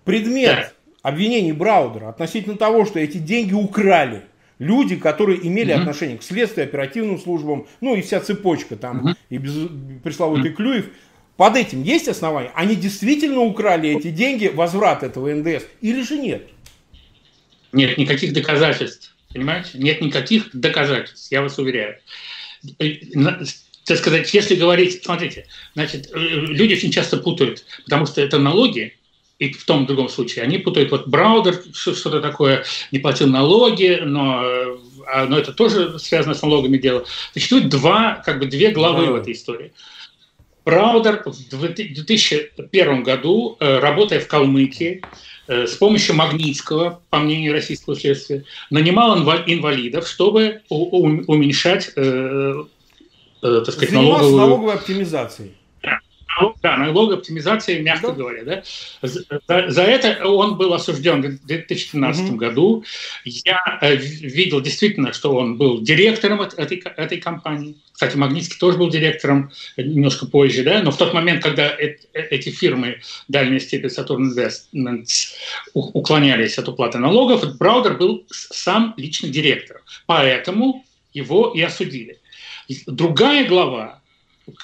[0.05, 0.73] предмет.
[1.01, 4.23] Обвинений Браудера относительно того, что эти деньги украли,
[4.57, 5.81] люди, которые имели угу.
[5.81, 9.09] отношение к следствию, оперативным службам, ну и вся цепочка там, угу.
[9.29, 9.53] и без,
[10.03, 10.57] пресловутый угу.
[10.57, 10.85] Клюев,
[11.37, 12.51] под этим есть основания?
[12.53, 16.49] Они действительно украли эти деньги, возврат этого НДС, или же нет?
[17.71, 19.77] Нет никаких доказательств, понимаете?
[19.77, 21.97] Нет никаких доказательств, я вас уверяю.
[22.79, 22.89] Э,
[23.85, 28.98] так сказать, если говорить, смотрите, значит, э, люди очень часто путают, потому что это налоги,
[29.39, 30.43] и в том и другом случае.
[30.43, 34.41] Они путают вот Браудер, что-то такое, не платил налоги, но,
[35.07, 37.05] а, но это тоже связано с налогами дело.
[37.33, 39.11] Существует два, как бы две главы да.
[39.13, 39.71] в этой истории.
[40.65, 45.01] Браудер в 2001 году, э, работая в Калмыкии,
[45.47, 52.65] э, с помощью Магнитского, по мнению российского следствия, нанимал инвалидов, чтобы уменьшать э,
[53.41, 54.35] так сказать, налоговую...
[54.35, 55.53] налоговой оптимизацией
[56.61, 58.13] да, налоговой оптимизации, мягко да.
[58.13, 58.43] говоря.
[58.43, 58.63] Да?
[59.01, 62.35] За, за это он был осужден в 2013 угу.
[62.35, 62.83] году.
[63.25, 67.75] Я э, видел действительно, что он был директором этой, этой компании.
[67.91, 70.81] Кстати, Магнитский тоже был директором немножко позже, да?
[70.81, 75.33] но в тот момент, когда э, эти фирмы дальней степени Saturn Investments
[75.73, 79.81] уклонялись от уплаты налогов, Браудер был сам личный директор.
[80.05, 82.19] Поэтому его и осудили.
[82.85, 83.98] Другая глава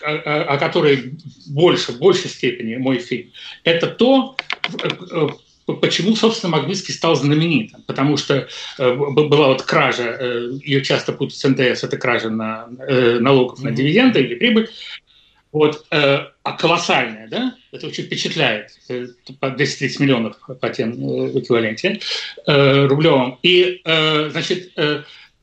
[0.02, 1.14] о которой
[1.48, 3.32] больше, в большей степени мой фильм,
[3.64, 4.36] это то,
[4.84, 5.28] э,
[5.82, 7.84] почему, собственно, Магнитский стал знаменитым.
[7.88, 12.68] Потому что э, была вот кража, э, ее часто путают с НДС, это кража на,
[13.20, 14.70] налогов на дивиденды или прибыль.
[15.52, 18.72] Вот, а колоссальная, да, это очень впечатляет,
[19.40, 20.92] по 230 миллионов по тем
[21.40, 22.02] эквиваленте
[22.46, 23.40] рублевым.
[23.42, 24.74] И, значит,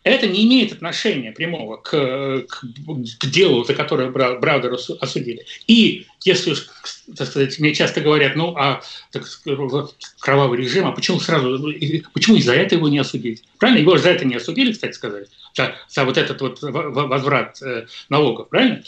[0.04, 1.90] это не имеет отношения прямого к,
[2.48, 2.64] к,
[3.18, 5.44] к делу, за которое Браудера осудили.
[5.66, 6.54] И если,
[7.16, 9.24] так сказать, мне часто говорят, ну, а так,
[10.18, 11.72] кровавый режим, а почему сразу,
[12.12, 13.44] почему из-за этого его не осудить?
[13.58, 13.80] Правильно?
[13.80, 18.48] Его за это не осудили, кстати сказать, за, за вот этот вот возврат э, налогов,
[18.48, 18.82] правильно?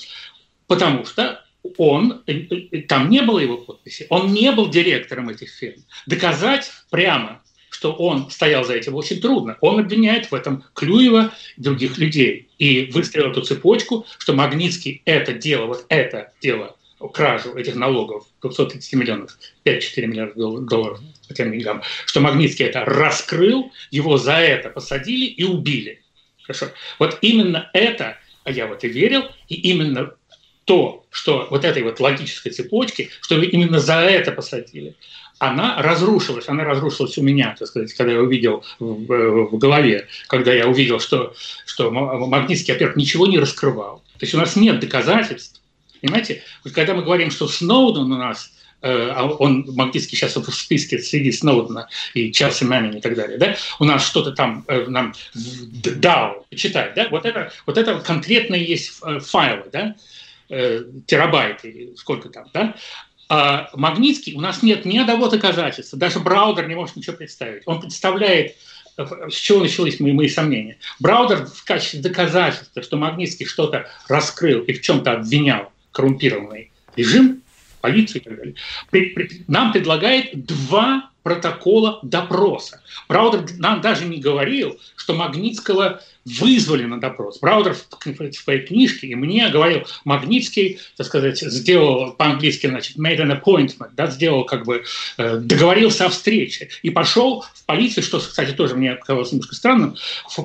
[0.66, 1.44] Потому что
[1.78, 5.82] он, э, э, там не было его подписи, он не был директором этих фирм.
[6.06, 7.40] Доказать прямо
[7.74, 9.58] что он стоял за этим, очень трудно.
[9.60, 12.48] Он обвиняет в этом Клюева и других людей.
[12.56, 16.76] И выстроил эту цепочку, что Магнитский это дело, вот это дело,
[17.12, 23.72] кражу этих налогов, 230 миллионов, 5-4 миллиарда долларов по тем деньгам, что Магнитский это раскрыл,
[23.90, 26.00] его за это посадили и убили.
[26.44, 26.66] Хорошо.
[27.00, 30.14] Вот именно это, а я вот и верил, и именно
[30.64, 34.94] то, что вот этой вот логической цепочки, что именно за это посадили
[35.38, 36.48] она разрушилась.
[36.48, 41.00] Она разрушилась у меня, так сказать, когда я увидел в, в голове, когда я увидел,
[41.00, 41.34] что,
[41.66, 44.02] что Магнитский, во-первых, ничего не раскрывал.
[44.18, 45.60] То есть у нас нет доказательств.
[46.00, 46.42] Понимаете?
[46.74, 51.32] Когда мы говорим, что Сноуден у нас э, а он Магнитский сейчас в списке среди
[51.32, 56.46] Сноудена и Челси Мэннинг и так далее, да, у нас что-то там э, нам дал,
[56.50, 59.94] почитать, да, вот это, вот это конкретные есть э, файлы, да,
[61.06, 62.74] терабайты, сколько там, да,
[63.28, 67.62] Магнитский, у нас нет ни одного доказательства, даже Браудер не может ничего представить.
[67.66, 68.56] Он представляет,
[68.96, 70.78] с чего начались мои, мои сомнения.
[71.00, 77.42] Браудер в качестве доказательства, что Магнитский что-то раскрыл и в чем-то обвинял коррумпированный режим,
[77.84, 78.54] полицию и так далее,
[79.46, 82.80] нам предлагает два протокола допроса.
[83.08, 87.40] Браудер нам даже не говорил, что Магнитского вызвали на допрос.
[87.40, 93.38] Браудер в своей книжке и мне говорил, Магнитский, так сказать, сделал по-английски, значит, made an
[93.38, 94.84] appointment, да, сделал как бы,
[95.18, 99.96] э, договорился о встрече и пошел в полицию, что, кстати, тоже мне казалось немножко странным,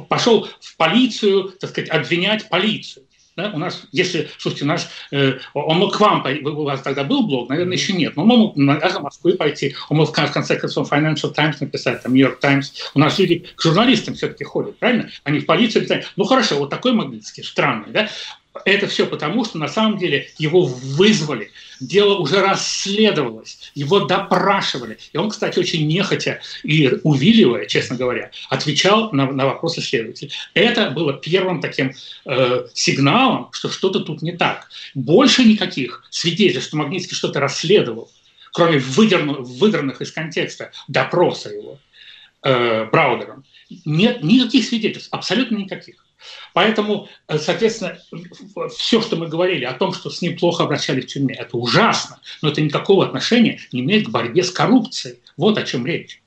[0.09, 3.03] пошел в полицию, так сказать, обвинять полицию.
[3.39, 3.51] Да?
[3.53, 7.49] У нас, если, слушайте, наш, э, он мог к вам, у вас тогда был блог,
[7.49, 11.33] наверное, еще нет, но он мог на Москвы пойти, он мог в конце концов Financial
[11.33, 12.91] Times написать, там, New York Times.
[12.93, 15.09] У нас люди к журналистам все-таки ходят, правильно?
[15.23, 16.11] Они в полицию писают.
[16.17, 18.09] Ну хорошо, вот такой Магнитский, странный, да?
[18.65, 24.97] Это все потому, что на самом деле его вызвали, дело уже расследовалось, его допрашивали.
[25.13, 30.31] И он, кстати, очень нехотя и увиливая, честно говоря, отвечал на, на вопросы следователей.
[30.55, 31.93] Это было первым таким
[32.25, 34.67] э, сигналом, что что-то тут не так.
[34.95, 38.11] Больше никаких свидетельств, что Магнитский что-то расследовал,
[38.51, 41.79] кроме выдернутых, выдранных из контекста допроса его,
[42.41, 43.45] э, Браудером.
[43.85, 46.03] Нет никаких свидетельств, абсолютно никаких.
[46.53, 47.97] Поэтому, э, соответственно,
[48.69, 52.19] все, что мы говорили о том, что с ним плохо обращались в тюрьме, это ужасно,
[52.41, 55.19] но это никакого отношения не имеет к борьбе с коррупцией.
[55.37, 56.21] Вот о чем речь.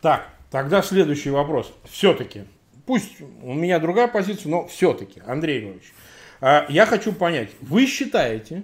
[0.00, 1.72] Так, тогда следующий вопрос.
[1.90, 2.44] Все-таки,
[2.86, 5.92] пусть у меня другая позиция, но все-таки, Андрей Иванович,
[6.40, 8.62] а, я хочу понять, вы считаете,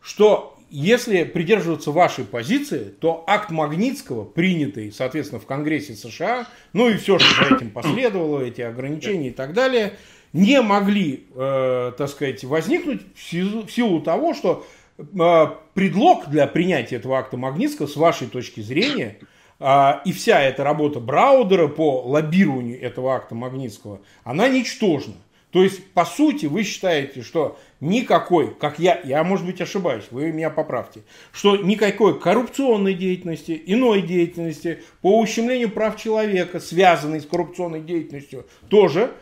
[0.00, 6.96] что если придерживаться вашей позиции, то акт Магнитского, принятый, соответственно, в Конгрессе США, ну и
[6.96, 9.94] все, что за этим последовало, эти ограничения и так далее,
[10.32, 14.66] не могли, э, так сказать, возникнуть в силу, в силу того, что
[14.98, 19.18] э, предлог для принятия этого акта Магнитского, с вашей точки зрения,
[19.58, 25.14] э, и вся эта работа Браудера по лоббированию этого акта Магнитского, она ничтожна.
[25.50, 30.32] То есть, по сути, вы считаете, что никакой, как я, я, может быть, ошибаюсь, вы
[30.32, 31.02] меня поправьте,
[31.32, 39.12] что никакой коррупционной деятельности, иной деятельности по ущемлению прав человека, связанной с коррупционной деятельностью, тоже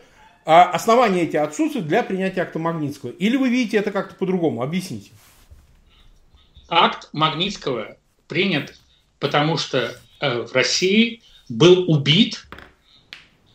[0.49, 3.09] а основания эти отсутствуют для принятия акта Магнитского.
[3.09, 4.61] Или вы видите это как-то по-другому?
[4.61, 5.11] Объясните.
[6.69, 7.97] Акт Магнитского
[8.29, 8.79] принят,
[9.19, 12.47] потому что э, в России был убит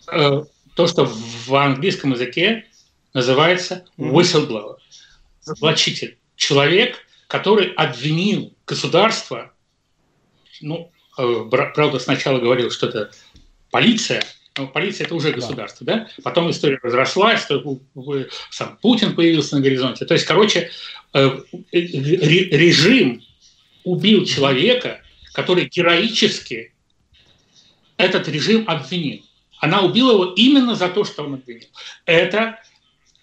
[0.07, 0.44] э,
[0.74, 2.66] то, что в английском языке
[3.14, 4.76] называется whistleblower,
[5.45, 6.18] разоблачитель.
[6.36, 9.53] Человек, который обвинил государство,
[10.61, 13.11] ну, э, правда, сначала говорил, что это
[13.70, 14.22] полиция,
[14.57, 16.09] но полиция это уже государство, да?
[16.22, 17.80] Потом история разрослась, что
[18.51, 20.05] сам Путин появился на горизонте.
[20.05, 20.70] То есть, короче,
[21.14, 21.38] э,
[21.72, 23.22] режим
[23.84, 25.01] убил человека,
[25.32, 26.74] который героически
[27.97, 29.24] этот режим обвинил.
[29.59, 31.68] Она убила его именно за то, что он обвинил.
[32.05, 32.59] Это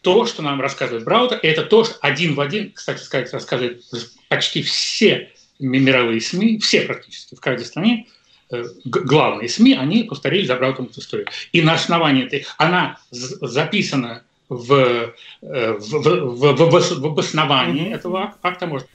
[0.01, 3.83] то, что нам рассказывает Брауда, это то, что один в один, кстати сказать, рассказывают
[4.29, 8.07] почти все мировые СМИ, все практически в каждой стране,
[8.51, 11.27] э, главные СМИ, они повторили за Браутом эту историю.
[11.51, 18.67] И на основании этой, она записана в, э, в, в, в, в обосновании этого акта,
[18.67, 18.87] может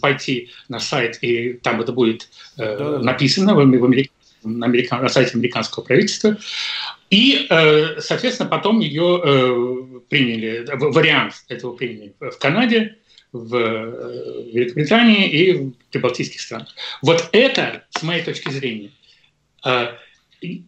[0.00, 4.10] пойти на сайт, и там это будет э, написано в, в Америке
[4.44, 6.36] на, американ, на сайте американского правительства.
[7.12, 12.96] И, э, соответственно, потом ее э, приняли, вариант этого приняли в Канаде,
[13.32, 16.68] в э, Великобритании и в прибалтийских странах.
[17.02, 18.92] Вот это, с моей точки зрения,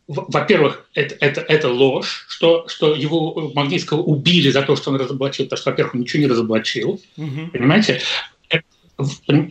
[0.06, 5.46] во-первых, это, это, это ложь, что, что его Магнитского убили за то, что он разоблачил,
[5.46, 7.48] потому что, во-первых, он ничего не разоблачил, угу.
[7.54, 8.02] понимаете?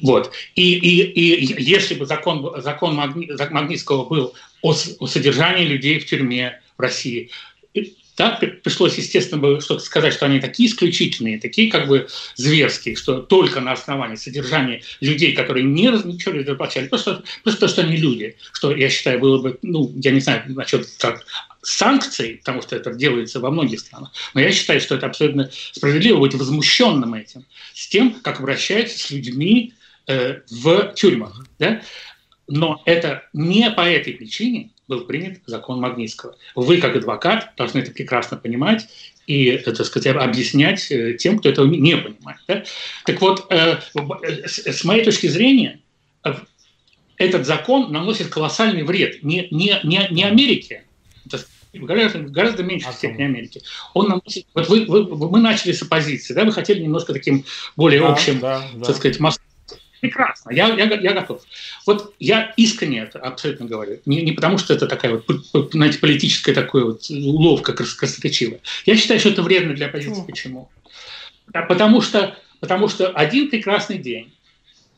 [0.03, 0.31] Вот.
[0.55, 6.61] И, и, и если бы закон, закон Магнитского был о, о содержании людей в тюрьме
[6.83, 7.31] России,
[8.15, 13.21] да, пришлось, естественно, бы что-то сказать, что они такие исключительные, такие как бы зверские, что
[13.21, 18.37] только на основании содержания людей, которые не, не разоблачали, просто, просто то, что они люди,
[18.51, 21.25] что, я считаю, было бы, ну, я не знаю насчет как
[21.63, 26.19] санкций, потому что это делается во многих странах, но я считаю, что это абсолютно справедливо
[26.19, 29.73] быть возмущенным этим, с тем, как обращаются с людьми
[30.05, 31.43] э, в тюрьмах.
[31.57, 31.81] Да?
[32.47, 36.35] Но это не по этой причине был принят закон Магнитского.
[36.55, 38.87] Вы, как адвокат, должны это прекрасно понимать
[39.27, 42.39] и, так сказать, объяснять э, тем, кто этого не понимает.
[42.47, 42.63] Да?
[43.05, 43.79] Так вот, э,
[44.45, 45.79] с моей точки зрения,
[47.17, 50.83] этот закон наносит колоссальный вред не, не, не, не Америке,
[51.73, 53.61] гораздо, гораздо меньше а степени Америки.
[53.93, 58.01] Он наносит, вот вы, вы, мы начали с оппозиции, да, вы хотели немножко таким более
[58.01, 58.85] да, общим, да, да.
[58.85, 59.47] так сказать, массовым
[60.03, 61.41] прекрасно, я, я, я готов.
[61.85, 64.01] Вот я искренне это абсолютно говорю.
[64.05, 65.21] Не, не потому, что это такая
[65.53, 68.59] вот, знаете, политическая такая вот уловка красноречивая.
[68.85, 70.25] Я считаю, что это вредно для оппозиции.
[70.27, 70.69] Почему?
[71.53, 74.33] Потому что, потому что один прекрасный день,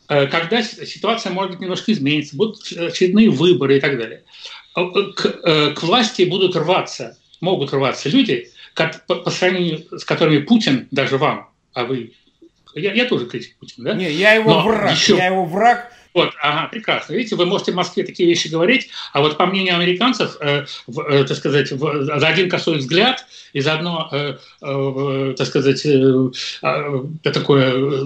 [0.09, 4.23] э, когда ситуация, может быть, немножко изменится, будут очередные выборы и так далее,
[4.75, 4.81] э,
[5.15, 10.87] к, э, к власти будут рваться, могут рваться люди, по, по сравнению с которыми Путин,
[10.89, 12.13] даже вам, а вы
[12.75, 13.95] я, я тоже критик Путина, да?
[13.95, 15.17] Не, я его Но враг, еще...
[15.17, 17.13] я его враг, вот, ага, прекрасно.
[17.13, 21.01] Видите, вы можете в Москве такие вещи говорить, а вот по мнению американцев, э, в,
[21.01, 25.85] э, так сказать, в, за один косой взгляд и за одно, э, э, так сказать,
[25.85, 26.29] э,
[26.63, 28.05] э, такое э,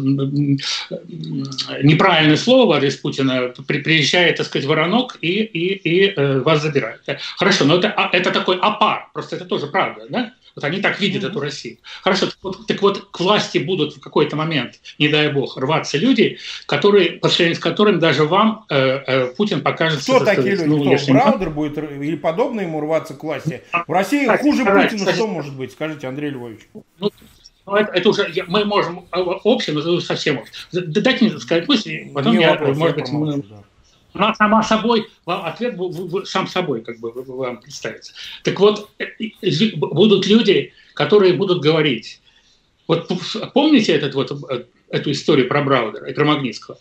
[1.84, 6.64] неправильное слово в адрес Путина при, приезжает, так сказать, воронок и, и, и э, вас
[6.64, 7.02] забирает.
[7.38, 10.34] Хорошо, но это, а, это такой опар, просто это тоже правда, да?
[10.56, 11.30] Вот они так видят mm-hmm.
[11.30, 11.78] эту Россию.
[12.02, 15.98] Хорошо, так вот, так вот к власти будут в какой-то момент, не дай бог, рваться
[15.98, 20.16] люди, которые, по сравнению с которыми даже вам э, э, Путин покажется...
[20.16, 20.66] Кто такие люди?
[20.66, 21.14] Ну, Кто?
[21.14, 23.64] Браудер будет или подобно ему рваться к власти?
[23.88, 25.72] В России кстати, хуже кстати, Путина кстати, что может быть?
[25.72, 26.62] Скажите, Андрей Львович.
[26.74, 27.12] Ну,
[27.66, 30.54] ну это, это уже мы можем э, общее, но совсем может.
[30.72, 33.44] Дайте мне сказать мысли, потом не я, вопрос, может я быть, мы...
[33.44, 33.59] да.
[34.14, 35.76] Она сама собой, ответ
[36.26, 38.14] сам собой как бы вам представится.
[38.44, 39.06] Так вот, э,
[39.76, 42.22] будут люди, которые будут говорить,
[42.88, 43.08] вот
[43.54, 46.78] помните этот вот, э, эту историю про Браудера и про Магнитского?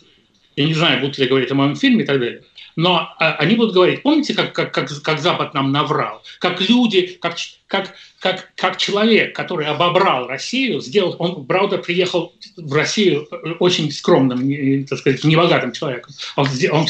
[0.55, 2.43] Я не знаю, будут ли говорить о моем фильме и так далее.
[2.75, 6.23] Но а, они будут говорить, помните, как, как, как, как Запад нам наврал?
[6.39, 7.35] Как люди, как,
[7.69, 13.27] как, как, как человек, который обобрал Россию, сделал, он, Браудер приехал в Россию
[13.59, 16.11] очень скромным, так сказать, небогатым человеком.
[16.35, 16.87] Он, он,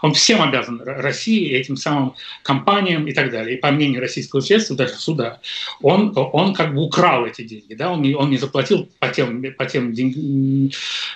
[0.00, 3.56] он всем обязан России, этим самым компаниям и так далее.
[3.56, 5.38] И по мнению российского следствия, даже суда,
[5.82, 9.44] он, он как бы украл эти деньги, да, он не, он не заплатил по тем,
[9.58, 10.70] по тем деньгам,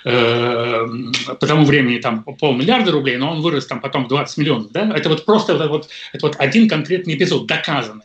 [0.05, 0.85] э,
[1.25, 4.95] по тому времени там полмиллиарда рублей, но он вырос там потом в 20 миллионов, да,
[4.95, 8.03] это вот просто это вот, это вот один конкретный эпизод, доказанный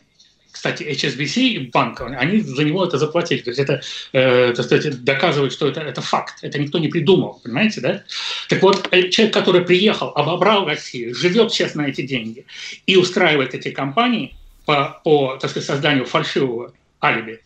[0.53, 3.41] кстати, HSBC банк, они за него это заплатили.
[3.41, 3.81] То есть это,
[4.13, 6.35] э, так сказать, доказывает, что это, это факт.
[6.43, 8.03] Это никто не придумал, понимаете, да?
[8.49, 12.45] Так вот, э, человек, который приехал, обобрал Россию, живет сейчас на эти деньги
[12.85, 14.35] и устраивает эти компании
[14.65, 17.41] по, по так сказать, созданию фальшивого алиби,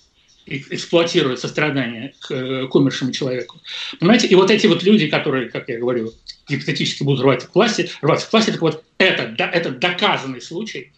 [0.45, 3.62] эксплуатирует сострадание к, э, к умершему человеку.
[3.99, 4.28] Понимаете?
[4.28, 6.14] И вот эти вот люди, которые, как я говорю,
[6.49, 10.91] гипотетически будут рвать к власти, рваться к власти, так вот, это, да, это доказанный случай,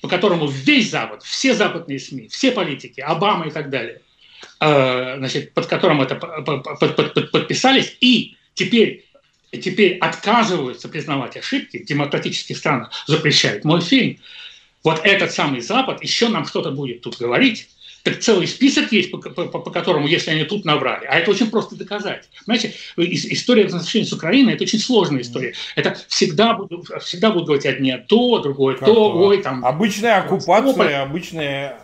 [0.00, 4.00] по которому весь Запад, все западные СМИ, все политики, Обама и так далее,
[4.60, 9.06] э, значит, под которым это подписались, и теперь,
[9.52, 14.18] теперь отказываются признавать ошибки демократических странах, запрещают мой фильм.
[14.84, 17.68] Вот этот самый Запад еще нам что-то будет тут говорить,
[18.02, 21.50] так целый список есть, по, по, по которому, если они тут набрали, а это очень
[21.50, 22.28] просто доказать.
[22.44, 25.54] Знаете, история отношений с Украиной– это очень сложная история.
[25.76, 29.64] Это всегда будут, всегда будут говорить одни то, другое как то, ой, там…
[29.64, 31.78] Обычная оккупация, обычная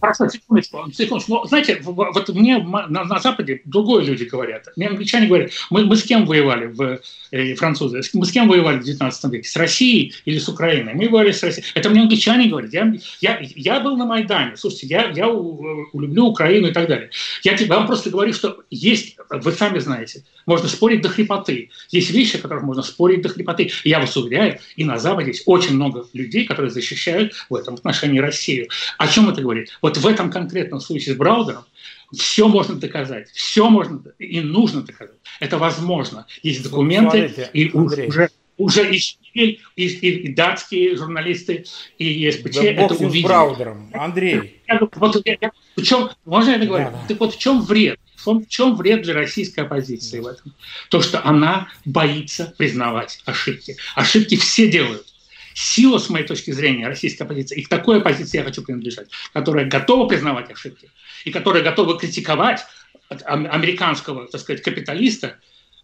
[0.00, 1.32] Хорошо, секундочку, секундочку.
[1.32, 4.66] Но, знаете, вот мне на, на Западе другое люди говорят.
[4.76, 7.00] Мне англичане говорят, мы, мы с кем воевали, в,
[7.30, 9.48] э, французы, мы с кем воевали в 19 веке?
[9.48, 10.94] С Россией или с Украиной?
[10.94, 11.66] Мы воевали с Россией.
[11.74, 12.72] Это мне англичане говорят.
[12.72, 14.56] Я, я, я был на Майдане.
[14.56, 17.10] Слушайте, я, я люблю Украину и так далее.
[17.42, 21.70] Я вам просто говорю, что есть, вы сами знаете, можно спорить до хрипоты.
[21.90, 23.70] Есть вещи, о которых можно спорить до хрипоты.
[23.84, 28.18] Я вас уверяю, и на Западе есть очень много людей, которые защищают в этом отношении
[28.18, 28.68] Россию.
[28.98, 29.69] О чем это говорит?
[29.82, 31.64] Вот в этом конкретном случае с Браудером
[32.12, 35.16] все можно доказать, все можно и нужно доказать.
[35.38, 36.26] Это возможно.
[36.42, 38.08] Есть документы, Смотрите, и Андрей.
[38.08, 38.28] уже
[38.60, 41.64] уже и Шпигель, и, и, и датские журналисты,
[41.98, 43.26] и ЕСПЧ да это увидели.
[43.26, 43.90] Браудером.
[43.94, 44.60] Андрей.
[44.96, 46.84] Вот, я, я, в чем, можно я договорю?
[46.84, 47.04] Да, да.
[47.08, 47.98] Так вот в чем вред?
[48.24, 50.54] В чем вред для российской оппозиции в этом?
[50.90, 53.76] То, что она боится признавать ошибки.
[53.94, 55.09] Ошибки все делают.
[55.54, 59.66] Сила, с моей точки зрения, российской оппозиции, и к такой оппозиции я хочу принадлежать, которая
[59.66, 60.88] готова признавать ошибки,
[61.24, 62.60] и которая готова критиковать
[63.08, 65.36] американского, так сказать, капиталиста,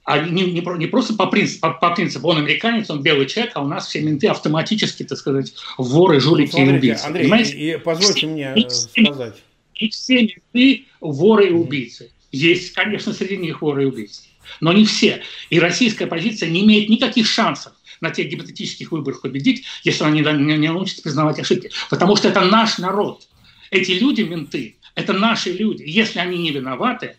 [0.04, 3.52] а не, не, не просто по принципу, по, по принципу, он американец, он белый человек,
[3.56, 7.04] а у нас все менты автоматически, так сказать, воры, жулики ну, и убийцы.
[7.04, 7.52] Андрей, Понимаете?
[7.56, 9.34] И, позвольте все, мне и сказать.
[9.74, 12.12] И все менты воры и убийцы.
[12.30, 14.22] Есть, конечно, среди них воры и убийцы.
[14.60, 15.22] Но не все.
[15.50, 20.56] И российская позиция не имеет никаких шансов на тех гипотетических выборах победить, если она не,
[20.56, 21.70] не, научится признавать ошибки.
[21.90, 23.26] Потому что это наш народ.
[23.70, 25.82] Эти люди, менты, это наши люди.
[25.86, 27.16] Если они не виноваты,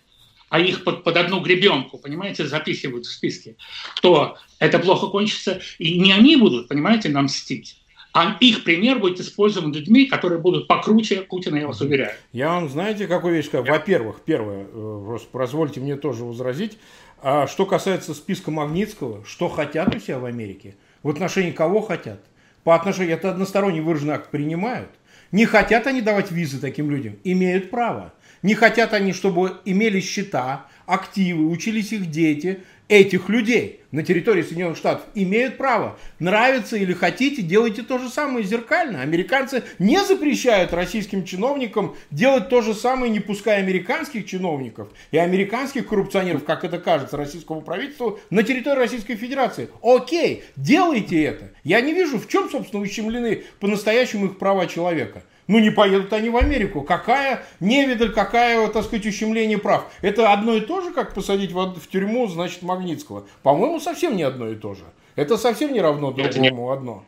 [0.49, 3.57] а их под, под одну гребенку, понимаете, запихивают в списки,
[4.01, 5.59] то это плохо кончится.
[5.77, 7.77] И не они будут, понимаете, нам мстить,
[8.13, 12.13] а их пример будет использован людьми, которые будут покруче Путина, я вас уверяю.
[12.31, 13.65] Я вам, знаете, какую вещь скажу?
[13.65, 16.79] Во-первых, первое, э, позвольте мне тоже возразить,
[17.21, 20.75] а что касается списка Магнитского, что хотят у себя в Америке?
[21.03, 22.19] В отношении кого хотят?
[22.63, 24.89] По отношению, это односторонний выраженный акт принимают.
[25.31, 27.17] Не хотят они давать визы таким людям?
[27.23, 28.13] Имеют право.
[28.43, 34.77] Не хотят они, чтобы имели счета, активы, учились их дети, этих людей на территории Соединенных
[34.77, 35.97] Штатов имеют право.
[36.19, 39.01] Нравится или хотите, делайте то же самое зеркально.
[39.01, 45.87] Американцы не запрещают российским чиновникам делать то же самое, не пуская американских чиновников и американских
[45.87, 49.69] коррупционеров, как это кажется российскому правительству, на территории Российской Федерации.
[49.81, 51.51] Окей, делайте это.
[51.63, 55.23] Я не вижу, в чем, собственно, ущемлены по-настоящему их права человека.
[55.47, 56.81] Ну не поедут они в Америку.
[56.81, 59.85] Какая невидаль, какая, так сказать, ущемление прав.
[60.01, 63.25] Это одно и то же, как посадить в, тюрьму, значит, Магнитского.
[63.43, 64.83] По-моему, совсем не одно и то же.
[65.15, 67.05] Это совсем не равно другому одно.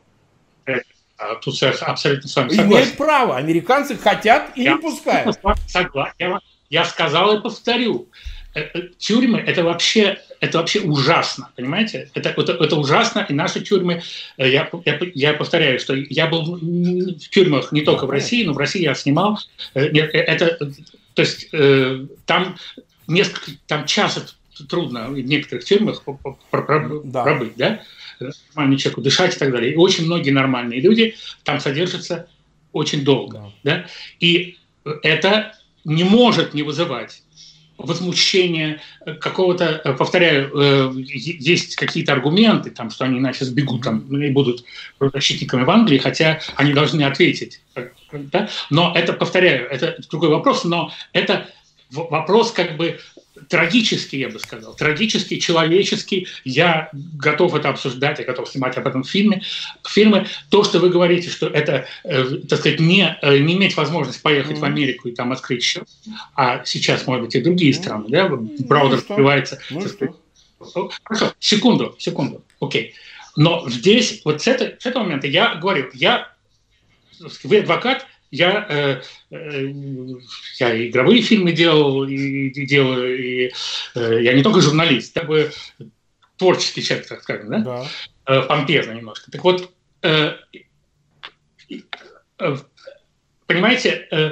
[1.18, 2.72] А тут я абсолютно с вами согласен.
[2.72, 3.36] Имеют право.
[3.36, 5.38] Американцы хотят и я не пускают.
[5.68, 6.16] Согласен.
[6.18, 8.08] Я, я сказал и повторю.
[8.56, 12.10] Э, э, тюрьмы это вообще это вообще ужасно, понимаете?
[12.14, 14.02] Это, это, это ужасно, и наши тюрьмы,
[14.38, 18.54] э, я, я, я повторяю, что я был в тюрьмах не только в России, но
[18.54, 19.40] в России я снимал.
[19.74, 20.72] Это,
[21.14, 21.50] то есть
[22.26, 22.58] там
[23.08, 24.36] несколько, там час
[24.68, 26.04] трудно в некоторых тюрьмах
[26.52, 27.82] пробыть, да?
[28.20, 29.74] нормальному человеку дышать и так далее.
[29.74, 32.28] И очень многие нормальные люди там содержатся
[32.72, 33.52] очень долго.
[33.64, 33.86] Да?
[34.20, 34.58] И
[35.04, 35.54] это
[35.86, 37.24] не может не вызывать
[37.80, 38.82] возмущение
[39.20, 44.64] какого-то, повторяю, э, есть какие-то аргументы, там, что они иначе сбегут там, и будут
[45.00, 47.62] защитниками в Англии, хотя они должны ответить.
[48.12, 48.50] Да?
[48.70, 51.48] Но это, повторяю, это другой вопрос, но это
[51.92, 53.00] вопрос как бы
[53.48, 56.28] трагический, я бы сказал, трагический, человеческий.
[56.44, 59.42] Я готов это обсуждать, я готов снимать об этом фильме.
[59.88, 64.22] Фильмы, то, что вы говорите, что это, э, так сказать, не, э, не иметь возможность
[64.22, 64.60] поехать mm.
[64.60, 65.88] в Америку и там открыть счет,
[66.36, 67.76] а сейчас, может быть, и другие mm.
[67.76, 69.60] страны, да, ну, открывается.
[69.70, 69.82] Ну,
[71.04, 72.94] Хорошо, секунду, секунду, окей.
[73.36, 76.34] Но здесь, вот с, это, с этого момента я говорю, я,
[77.44, 79.02] вы адвокат, я, э,
[79.32, 79.74] э,
[80.60, 83.52] я игровые фильмы делал, и, и делаю, и
[83.96, 85.52] э, я не только журналист, как бы
[86.38, 87.60] творческий человек, так скажем, да?
[87.60, 87.88] да.
[88.26, 89.32] Э, помпезно немножко.
[89.32, 89.72] Так вот,
[90.04, 90.36] э,
[92.38, 92.58] э,
[93.48, 94.32] понимаете, э,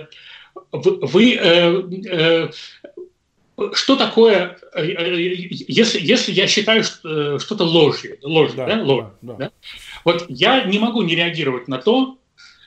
[0.72, 2.50] вы, э, э,
[3.74, 5.36] что такое, э, э,
[5.68, 9.38] если, если я считаю э, что-то ложью, ложью, да, да, ложь, да, да.
[9.38, 9.52] да?
[10.06, 12.20] Вот я не могу не реагировать на то,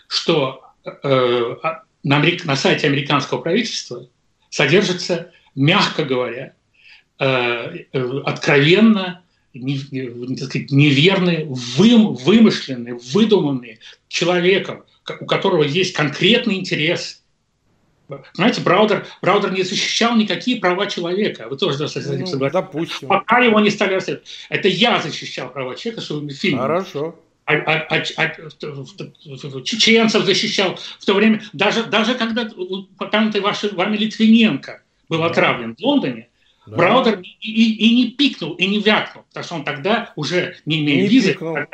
[0.09, 2.45] что на, америк...
[2.45, 4.09] на сайте американского правительства
[4.49, 6.55] содержится, мягко говоря,
[7.19, 9.23] э, э, откровенно
[9.53, 14.85] так сказать, неверные, вы, вымышленные, выдуманные человеком,
[15.19, 17.25] у которого есть конкретный интерес.
[18.07, 21.49] Понимаете, Браудер, Браудер не защищал никакие права человека.
[21.49, 23.09] Вы тоже с этим ну, Допустим.
[23.09, 24.29] Пока его не стали расследовать.
[24.49, 26.63] Это я защищал права человека своим фильмом.
[26.63, 27.17] Хорошо
[27.57, 34.83] а, а, а, чеченцев защищал в то время, даже, даже когда упомянутый ваш, вами Литвиненко
[35.09, 36.29] был отравлен в Лондоне,
[36.67, 36.77] да.
[36.77, 40.83] Браудер и, и, и не пикнул, и не вякнул, потому что он тогда уже не
[40.83, 41.67] имея не визы, тогда,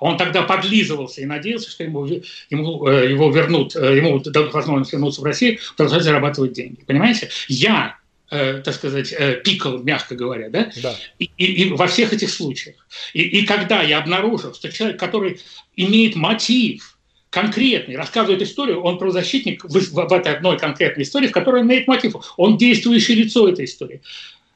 [0.00, 2.06] он тогда подлизывался и надеялся, что ему,
[2.50, 6.80] ему э, его вернут, э, ему дадут возможность вернуться в Россию, продолжать зарабатывать деньги.
[6.84, 7.30] Понимаете?
[7.48, 7.96] Я
[8.32, 10.70] э, так сказать, э, пикал, мягко говоря, да?
[10.82, 10.96] да.
[11.18, 12.76] И, и, и во всех этих случаях.
[13.12, 15.38] И, и когда я обнаружил, что человек, который
[15.76, 16.98] имеет мотив,
[17.30, 21.66] конкретный, рассказывает историю, он правозащитник в, в, в этой одной конкретной истории, в которой он
[21.66, 22.14] имеет мотив.
[22.36, 24.00] Он действующее лицо этой истории.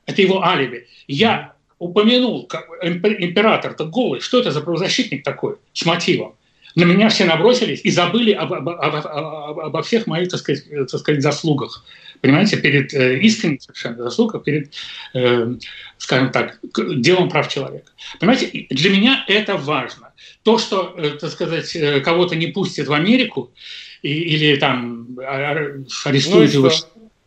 [0.06, 0.86] Это его алиби.
[1.06, 6.34] Я упомянул, как император-то голый, что это за правозащитник такой с мотивом.
[6.74, 10.64] На меня все набросились и забыли об, об, об, об, обо всех моих, так сказать,
[10.68, 11.84] так сказать заслугах
[12.20, 14.72] понимаете, перед э, искренней совершенно заслугой, перед,
[15.14, 15.54] э,
[15.98, 16.58] скажем так,
[16.96, 17.90] делом прав человека.
[18.20, 20.12] Понимаете, для меня это важно.
[20.42, 23.52] То, что, э, так сказать, кого-то не пустят в Америку
[24.02, 26.70] и, или там арестуют ну его.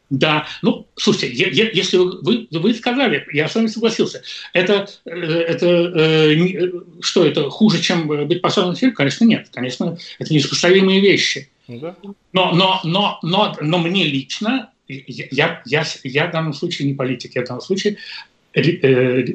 [0.10, 4.24] Да, ну, слушайте, я, я, если вы, вы сказали, я с вами согласился,
[4.54, 6.72] это, это э,
[7.02, 8.94] что, это хуже, чем быть посаженным в фильм?
[8.94, 9.50] Конечно, нет.
[9.54, 11.50] Конечно, это несопоставимые вещи.
[11.68, 11.96] Ну да.
[12.34, 17.36] Но, но, но, но, но мне лично я, я, я в данном случае не политик,
[17.36, 17.98] я в данном случае
[18.54, 19.26] э,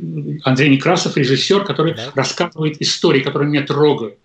[0.43, 2.11] Андрей Некрасов, режиссер, который да.
[2.15, 4.19] рассказывает истории, которые меня трогают.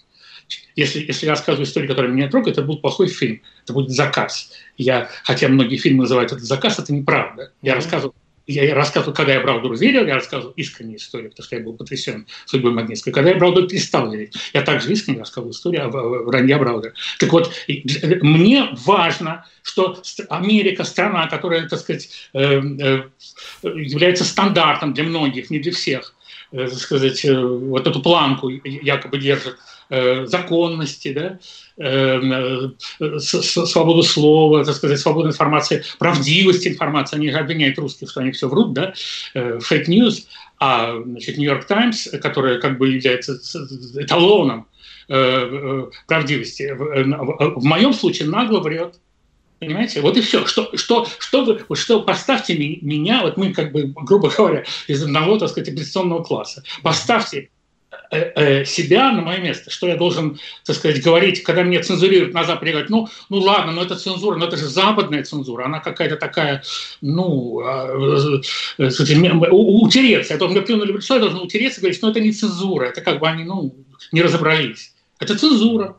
[0.76, 4.52] Если, если я рассказываю истории, которые меня трогают, это будет плохой фильм, это будет заказ.
[4.78, 7.52] Я, хотя многие фильмы называют это заказ, это неправда.
[7.62, 7.76] Я mm-hmm.
[7.76, 8.14] рассказываю
[8.52, 12.26] я рассказывал, когда я Браудеру верил, я рассказывал искреннюю историю, потому что я был потрясен
[12.46, 13.14] судьбой Магнитского.
[13.14, 16.94] Когда я Браудеру перестал верить, я также искренне рассказывал историю о вранье Браудера.
[17.20, 23.04] Так вот, мне важно, что Америка, страна, которая, так сказать, э, э,
[23.64, 26.16] является стандартом для многих, не для всех,
[26.52, 29.58] э, так сказать, вот эту планку якобы держит
[29.90, 31.40] законности, да,
[31.82, 37.16] Эм, э, свободу слова, так сказать, свободу информации, правдивость информации.
[37.16, 38.94] Они же обвиняют русских, что они все врут, да,
[39.34, 40.28] fake news.
[40.60, 43.40] А, значит, Нью-Йорк Таймс, которая как бы является
[43.96, 44.68] эталоном
[45.08, 48.96] э, э, правдивости, в моем случае нагло врет.
[49.60, 50.02] Понимаете?
[50.02, 50.46] Вот и все.
[50.48, 55.38] Что, что, что, вы, что поставьте меня, вот мы как бы, грубо говоря, из одного,
[55.38, 56.62] так сказать, оппозиционного класса.
[56.84, 57.59] Поставьте Э, э,
[58.66, 62.72] себя на мое место, что я должен, так сказать, говорить, когда меня цензурируют на Западе,
[62.72, 66.64] говорить, ну, ну ладно, но это цензура, но это же западная цензура, она какая-то такая,
[67.02, 68.42] ну, э,
[68.80, 70.34] утереться.
[70.34, 72.86] Я должен мне плюнули в лицо, я должен утереться и говорить, ну это не цензура,
[72.86, 73.76] это как бы они, ну,
[74.12, 74.94] не разобрались.
[75.20, 75.98] Это цензура.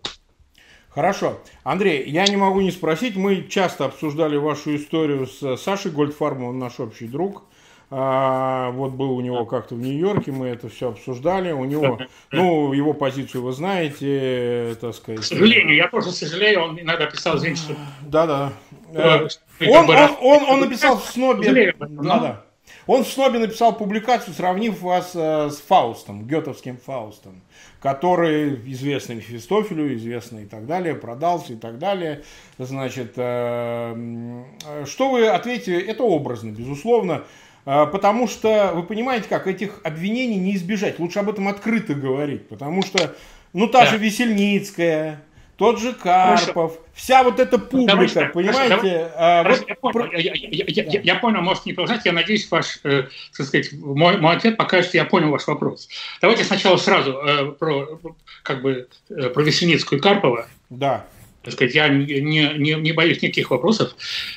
[0.89, 1.41] Хорошо.
[1.63, 6.59] Андрей, я не могу не спросить, мы часто обсуждали вашу историю с Сашей Гольдфармом, он
[6.59, 7.45] наш общий друг.
[7.93, 11.51] А, вот был у него как-то в Нью-Йорке, мы это все обсуждали.
[11.51, 11.99] У него,
[12.31, 15.21] ну, его позицию вы знаете, так сказать.
[15.21, 17.77] К сожалению, я тоже сожалею, он иногда писал, извините, что...
[18.03, 18.53] Да-да.
[18.95, 19.27] Э,
[19.67, 21.75] он, он, он, он написал в снобе.
[21.79, 22.45] Да-да.
[22.87, 27.41] Он в СНОБе написал публикацию, сравнив вас э, с Фаустом, гетовским Фаустом,
[27.81, 32.23] который известный Мефистофелю, известный и так далее, продался и так далее.
[32.59, 34.45] Значит, э,
[34.87, 35.79] что вы ответите?
[35.81, 37.25] Это образно, безусловно.
[37.67, 40.99] Э, потому что, вы понимаете как, этих обвинений не избежать.
[40.99, 42.49] Лучше об этом открыто говорить.
[42.49, 43.15] Потому что,
[43.53, 43.87] ну, та да.
[43.87, 45.23] же Весельницкая,
[45.61, 46.81] тот же Карпов, Хорошо.
[46.95, 48.33] вся вот эта публика, Хорошо.
[48.33, 49.13] понимаете?
[49.15, 49.61] А, Хорошо.
[49.61, 52.79] Вот, я, понял, я, я, я, я, я понял, может не продолжать, я надеюсь, ваш,
[52.83, 55.91] э, так сказать, мой, мой ответ покажет, что я понял ваш вопрос.
[56.23, 58.01] Давайте сначала сразу э, про,
[58.43, 60.49] как бы, э, про Весельницкую и Карпова.
[60.71, 61.05] Да.
[61.43, 63.95] Так сказать, я не, не, не боюсь никаких вопросов.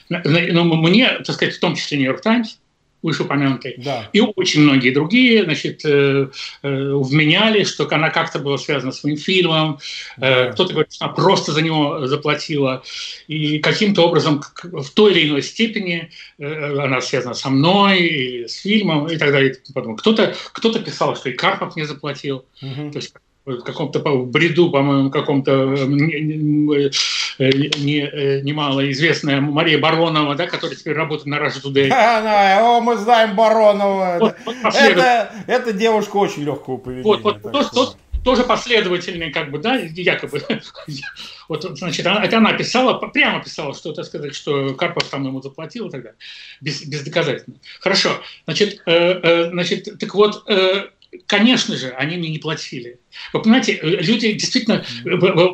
[0.10, 2.58] Но мне, так сказать, в том числе Нью-Йорк Таймс,
[3.04, 3.76] вышеупомянутой.
[3.78, 4.10] Да.
[4.14, 6.30] И очень многие другие значит, э,
[6.64, 9.80] э, вменяли, что она как-то была связана с своим фильмом.
[10.18, 10.52] Э, да.
[10.54, 12.84] Кто-то говорит, что она просто за него заплатила.
[13.28, 19.08] И каким-то образом в той или иной степени она связана со мной, или с фильмом
[19.08, 19.56] и так далее.
[19.98, 22.46] Кто-то кто писал, что и Карпов не заплатил.
[22.62, 22.92] Угу.
[22.92, 23.14] То есть
[23.46, 30.78] в каком-то бреду, по-моему, каком-то э, не, не, э, немало известная Мария Баронова, да, которая
[30.78, 31.90] теперь работает на Russia Today.
[32.62, 34.18] О, мы знаем Баронова.
[34.20, 37.04] Вот, вот это, это девушка очень легкого поведения.
[37.04, 40.42] Вот, вот, тот, тот, тоже последовательный, как бы, да, якобы.
[41.50, 45.42] вот, значит, она, это она писала, прямо писала, что, так сказать, что Карпов там ему
[45.42, 46.18] заплатил и так далее,
[46.62, 47.58] без, бездоказательно.
[47.80, 50.90] Хорошо, значит, э, э, значит, так вот, э,
[51.28, 53.00] Конечно же, они мне не платили.
[53.34, 54.84] Вы понимаете, люди действительно...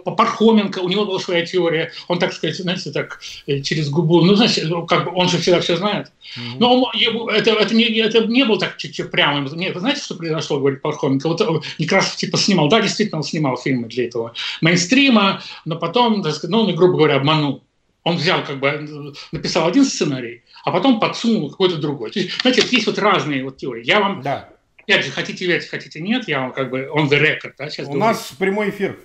[0.05, 4.35] Пархоменко, у него была своя теория, он, так сказать, знаете, так э, через губу, ну,
[4.35, 6.11] знаете, ну, как бы он же всегда все знает.
[6.57, 9.47] Но он, это, это, не, это не было так чуть-чуть прямо.
[9.49, 11.27] Нет, вы знаете, что произошло, говорит Пархоменко?
[11.27, 16.23] Вот он Некрасов типа снимал, да, действительно, он снимал фильмы для этого мейнстрима, но потом,
[16.23, 17.63] так сказать, ну, он, грубо говоря, обманул.
[18.03, 22.11] Он взял, как бы, написал один сценарий, а потом подсунул какой-то другой.
[22.11, 23.85] То есть, знаете, есть вот разные вот теории.
[23.85, 24.49] Я вам да
[24.89, 27.87] опять же, хотите верить, хотите нет, я вам как бы on the record, да, сейчас
[27.87, 27.99] У говорю.
[28.07, 28.97] нас прямой эфир.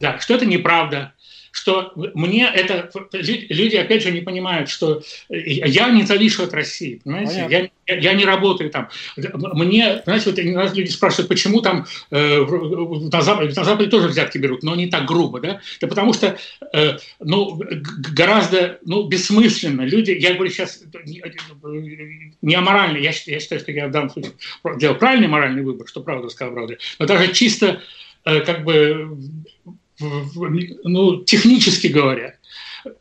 [0.00, 1.14] Да, что это неправда,
[1.56, 2.90] что мне это...
[3.12, 7.46] Люди, опять же, не понимают, что я не завишу от России, понимаете?
[7.48, 8.90] Я, я, я не работаю там.
[9.16, 12.44] Мне, знаете, вот иногда люди спрашивают, почему там э,
[13.10, 15.60] на, Западе, на Западе тоже взятки берут, но не так грубо, да?
[15.80, 16.38] Да потому что,
[16.74, 17.58] э, ну,
[18.12, 19.80] гораздо, ну, бессмысленно.
[19.82, 21.22] Люди, я говорю сейчас не,
[22.42, 24.32] не аморально, я, я считаю, что я в данном случае
[24.76, 27.80] делал правильный моральный выбор, что правда сказал правда, но даже чисто
[28.26, 29.16] э, как бы
[30.00, 32.36] ну, технически говоря,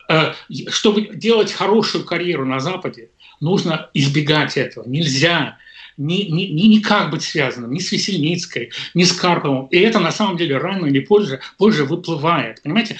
[0.10, 0.34] э,
[0.70, 4.88] чтобы делать хорошую карьеру на Западе, нужно избегать этого.
[4.88, 5.58] Нельзя
[5.98, 9.68] ни, ни, ни, никак быть связанным ни с Весельницкой, ни с Карповым.
[9.68, 12.62] И это на самом деле рано или позже, позже выплывает.
[12.62, 12.98] Понимаете?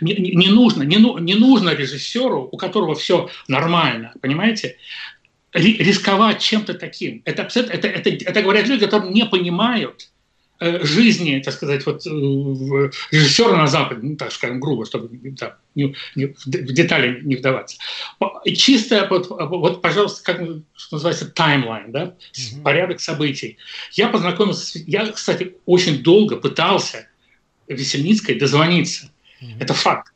[0.00, 4.76] Не, не, нужно, не, не нужно режиссеру, у которого все нормально, понимаете,
[5.52, 7.22] рисковать чем-то таким.
[7.24, 10.10] Это, это, это, это говорят люди, которые не понимают,
[10.60, 15.94] жизни, так сказать, вот э, режиссера на Западе, ну, так скажем, грубо, чтобы да, не,
[16.14, 17.78] не, в детали не вдаваться.
[18.56, 20.40] Чисто, вот, вот пожалуйста, как
[20.74, 22.62] что называется, таймлайн, да, mm-hmm.
[22.62, 23.58] порядок событий.
[23.92, 27.08] Я познакомился, я, кстати, очень долго пытался
[27.68, 29.10] Весельницкой дозвониться.
[29.42, 29.56] Mm-hmm.
[29.60, 30.12] Это факт.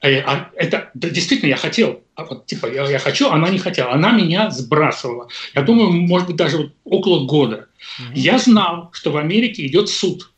[0.00, 3.58] Э, а это да, действительно я хотел, а вот, типа я, я хочу, она не
[3.58, 5.28] хотела, она меня сбрасывала.
[5.54, 7.68] Я думаю, может быть даже вот около года.
[7.98, 8.12] Угу.
[8.14, 10.32] Я знал, что в Америке идет суд,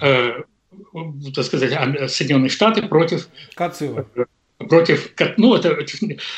[0.00, 0.42] э,
[1.34, 4.06] так сказать, Соединенные Штаты против Кацила.
[4.16, 4.24] Э,
[4.58, 5.76] против, ну, это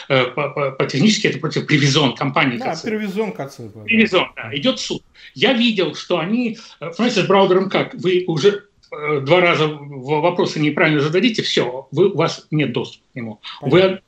[0.08, 2.58] э, по, по, технически это против Привизон компании.
[2.58, 3.70] Да, Привизон Кацил.
[3.70, 4.54] Привизон, да.
[4.56, 5.04] Идет суд.
[5.34, 11.00] Я видел, что они, понимаете, с Браудером как, вы уже Э, два раза вопросы неправильно
[11.00, 13.40] зададите, все, вы, у вас нет доступа к нему.
[13.60, 14.00] Вы,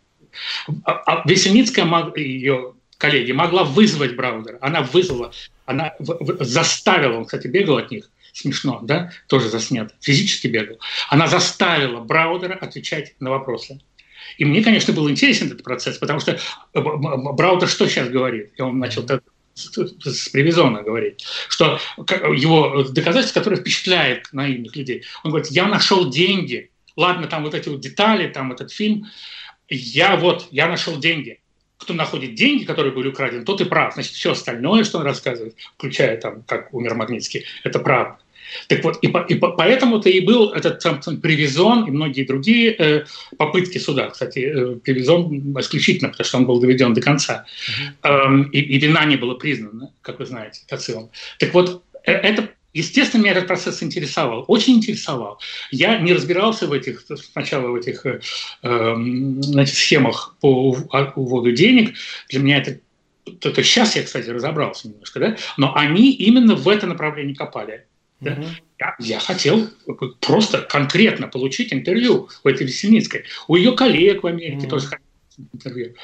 [0.84, 4.58] а, а Весельницкая, ее коллеги, могла вызвать Браудера.
[4.60, 5.32] Она вызвала,
[5.66, 10.78] она заставила, он, кстати, бегал от них, смешно, да, тоже заснято, физически бегал.
[11.08, 13.80] Она заставила Браудера отвечать на вопросы.
[14.38, 16.38] И мне, конечно, был интересен этот процесс, потому что
[16.74, 18.52] Браудер что сейчас говорит?
[18.56, 19.02] И он начал
[19.54, 25.04] с Привизона говорить, что его доказательства, которые впечатляют наивных людей.
[25.24, 29.06] Он говорит, я нашел деньги, ладно, там вот эти вот детали, там этот фильм,
[29.68, 31.38] я вот, я нашел деньги.
[31.78, 33.94] Кто находит деньги, которые были украдены, тот и прав.
[33.94, 38.18] Значит, все остальное, что он рассказывает, включая там, как умер Магнитский, это правда.
[38.68, 42.74] Так вот, и, по, и по, поэтому-то и был этот там, Привизон и многие другие
[42.78, 43.04] э,
[43.36, 44.10] попытки суда.
[44.10, 47.46] Кстати, э, Привизон исключительно, потому что он был доведен до конца.
[48.02, 48.44] Uh-huh.
[48.44, 51.10] Э, и, и вина не была признана, как вы знаете, Кацилом.
[51.38, 55.38] Так вот, э, это Естественно, меня этот процесс интересовал, очень интересовал.
[55.70, 58.20] Я не разбирался в этих, сначала в этих э,
[58.62, 60.74] значит, схемах по
[61.14, 61.94] уводу денег.
[62.30, 62.80] Для меня это
[63.40, 67.86] только сейчас я, кстати, разобрался немножко, да, но они именно в это направление копали.
[68.22, 68.32] Да?
[68.32, 68.46] Угу.
[68.78, 69.68] Я, я хотел
[70.20, 73.24] просто конкретно получить интервью у этой Весельницкой.
[73.48, 74.70] У ее коллег в Америке угу.
[74.70, 74.88] тоже
[75.52, 75.94] интервью.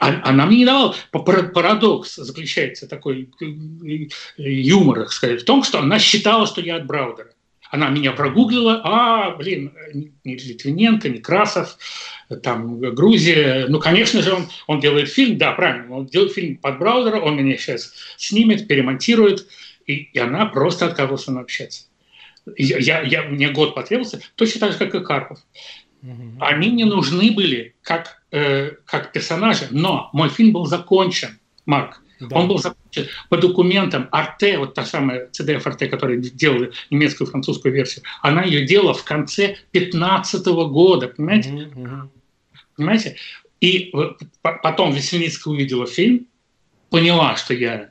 [0.00, 0.94] А, она мне не давала.
[1.10, 4.06] Парадокс заключается такой э,
[4.36, 7.30] юмор, так сказать, в том, что она считала, что я от Браудера.
[7.70, 11.78] Она меня прогуглила, а, блин, не Литвиненко, не Красов,
[12.42, 13.66] там Грузия.
[13.68, 17.36] Ну, конечно же, он, он делает фильм, да, правильно, он делает фильм под Браудера, он
[17.36, 19.48] меня сейчас снимет, перемонтирует,
[19.86, 21.84] и, и она просто отказалась со мной общаться.
[22.56, 25.38] Я, я, я, мне год потребовался, точно так же, как и Карпов.
[26.02, 26.38] Угу.
[26.40, 32.00] Они не нужны были как, э, как персонажи, но мой фильм был закончен, Марк.
[32.20, 32.36] Да.
[32.36, 37.30] Он был закончен по документам Арте, вот та самая CDF Арте, которая делала немецкую и
[37.30, 41.50] французскую версию, она ее делала в конце 15 года, понимаете?
[41.50, 42.08] Mm-hmm.
[42.76, 43.16] Понимаете?
[43.60, 43.92] И
[44.42, 46.26] потом Весельницкая увидела фильм,
[46.90, 47.90] поняла, что я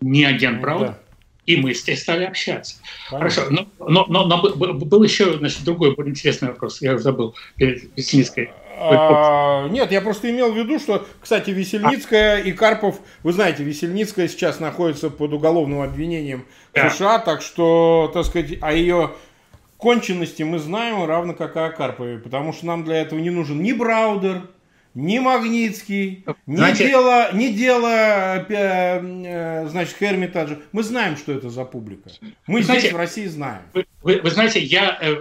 [0.00, 1.09] не агент ну Брауда, да.
[1.50, 2.76] И мы с ней стали общаться.
[3.10, 3.30] Понятно.
[3.30, 7.96] Хорошо, но, но, но, но был еще значит, другой, более интересный вопрос, я забыл перед
[7.96, 8.50] Весельницкой.
[8.82, 14.28] А, нет, я просто имел в виду, что, кстати, Весельницкая и Карпов, вы знаете, Весельницкая
[14.28, 19.10] сейчас находится под уголовным обвинением в США, так что, так сказать, о ее
[19.76, 23.62] конченности мы знаем, равно как и о Карпове, потому что нам для этого не нужен
[23.62, 24.42] ни Браудер,
[24.94, 30.58] ни Магнитский, Знаете, не дело, не дело, э, значит, Хермитаджа.
[30.72, 32.10] Мы знаем, что это за публика.
[32.48, 33.62] Мы знаете, здесь в России знаем.
[33.72, 35.16] Вы, вы, вы знаете, я, э,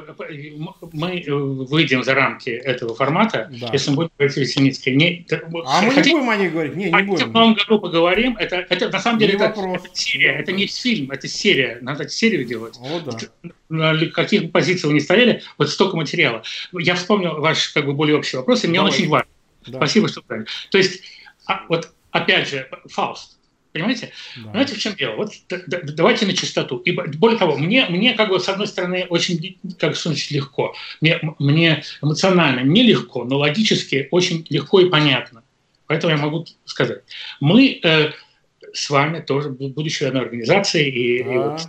[0.91, 3.69] мы выйдем за рамки этого формата, да.
[3.71, 4.95] если мы будем говорить о Весельницкой.
[4.95, 5.25] Не,
[5.65, 6.75] а мы не будем о ней говорить?
[6.75, 7.29] Не, не будем.
[7.29, 8.37] В новом году поговорим.
[8.37, 11.77] Это, это на самом деле это, это серия, это не фильм, это серия.
[11.81, 12.77] Надо серию делать.
[12.79, 13.51] О, да.
[13.69, 16.41] На каких позициях вы не стояли, вот столько материала.
[16.73, 18.91] Я вспомнил ваш как бы более общий вопрос, и мне Давай.
[18.91, 19.29] очень важно.
[19.69, 19.77] Да.
[19.77, 20.47] Спасибо, что правильно.
[20.71, 21.03] То есть,
[21.45, 23.39] а, вот опять же, Фауст,
[23.71, 24.11] Понимаете?
[24.37, 24.49] Да.
[24.49, 25.15] Понимаете, в чем дело?
[25.15, 25.31] Вот
[25.67, 26.77] давайте на чистоту.
[26.77, 30.73] И более того, мне, мне как бы с одной стороны очень как сказать, легко.
[31.01, 35.43] Мне, мне эмоционально нелегко, но логически очень легко и понятно.
[35.85, 37.03] Поэтому я могу сказать.
[37.39, 38.11] Мы э,
[38.73, 41.33] с вами тоже, будучи одной организацией, и, да.
[41.33, 41.61] и вот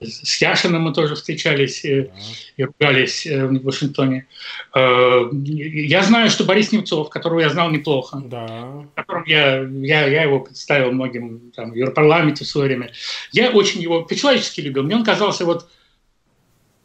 [0.00, 2.10] с Яшиным мы тоже встречались э,
[2.56, 4.26] и ругались э, в Вашингтоне.
[4.74, 8.84] Э, я знаю, что Борис Немцов, которого я знал неплохо, да.
[8.94, 12.92] которым я, я, я его представил многим там, в Европарламенте в свое время,
[13.32, 14.82] я очень его по-человечески любил.
[14.82, 15.68] Мне он казался вот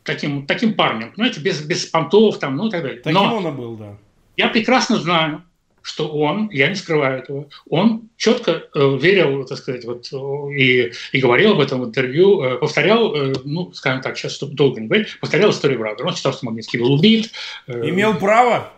[0.03, 3.01] таким, таким парнем, понимаете, без, без понтов там, ну и так далее.
[3.01, 3.97] Таким Но он и был, да.
[4.37, 5.43] Я прекрасно знаю,
[5.81, 10.11] что он, я не скрываю этого, он четко э, верил, так сказать, вот,
[10.53, 14.53] и, и говорил об этом в интервью, э, повторял, э, ну, скажем так, сейчас, чтобы
[14.53, 16.07] долго не говорить, повторял историю Браудера.
[16.07, 17.31] Он считал, что Магнитский был убит.
[17.67, 18.71] Э, Имел право?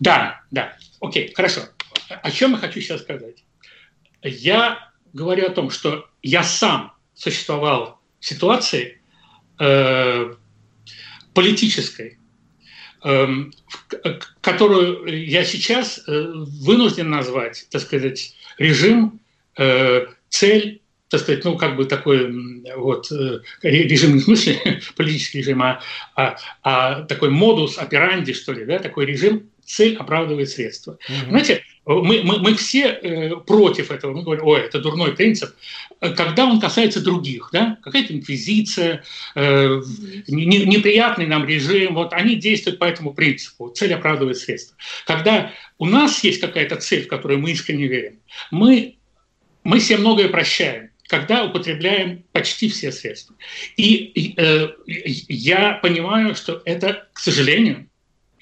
[0.00, 0.76] Да, да.
[1.00, 1.62] Окей, хорошо.
[2.08, 3.44] О чем я хочу сейчас сказать?
[4.22, 9.00] Я говорю о том, что я сам существовал в ситуации
[9.58, 10.34] э,
[11.34, 12.18] политической,
[14.40, 16.32] которую я сейчас э,
[16.62, 19.20] вынужден назвать, так сказать, режим,
[19.58, 20.80] э, цель,
[21.10, 25.80] так сказать, ну, как бы такой вот э, режим не в смысле политический режим, а,
[26.16, 30.92] а, а такой модус операнди, что ли, да, такой режим, цель оправдывает средства.
[30.92, 31.28] Угу.
[31.28, 35.54] Знаете, мы, мы, мы все э, против этого, мы говорим, ой, это дурной принцип,
[36.00, 39.04] когда он касается других, да, какая-то инквизиция,
[39.34, 39.82] э,
[40.28, 44.76] не, неприятный нам режим, вот они действуют по этому принципу, цель оправдывает средства.
[45.06, 48.18] Когда у нас есть какая-то цель, в которую мы искренне верим,
[48.50, 48.96] мы,
[49.62, 53.36] мы себе многое прощаем, когда употребляем почти все средства.
[53.76, 57.88] И э, я понимаю, что это, к сожалению,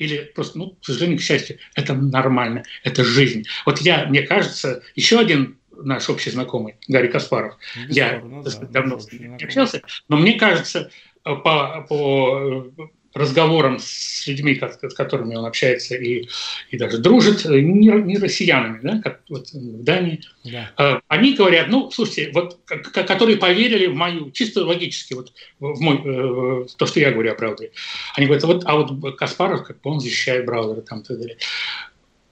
[0.03, 3.45] или просто, ну, к сожалению, к счастью, это нормально, это жизнь.
[3.65, 8.51] Вот я, мне кажется, еще один наш общий знакомый Гарри Каспаров, Бесспорно, я ну, да,
[8.67, 10.91] давно с ним общался, но мне кажется,
[11.23, 12.67] по, по
[13.15, 16.27] разговорам с людьми, с которыми он общается и,
[16.71, 20.71] и даже дружит, не, не россиянами, да, как вот в Дании, да.
[20.79, 26.01] Э, они говорят, ну, слушайте, вот, которые поверили в мою, чисто логически, вот, в мой,
[26.05, 27.73] э, то, что я говорю о Браудере.
[28.17, 31.37] Они говорят, вот, а вот Каспаров, как бы он защищает Браудера, там, и так далее.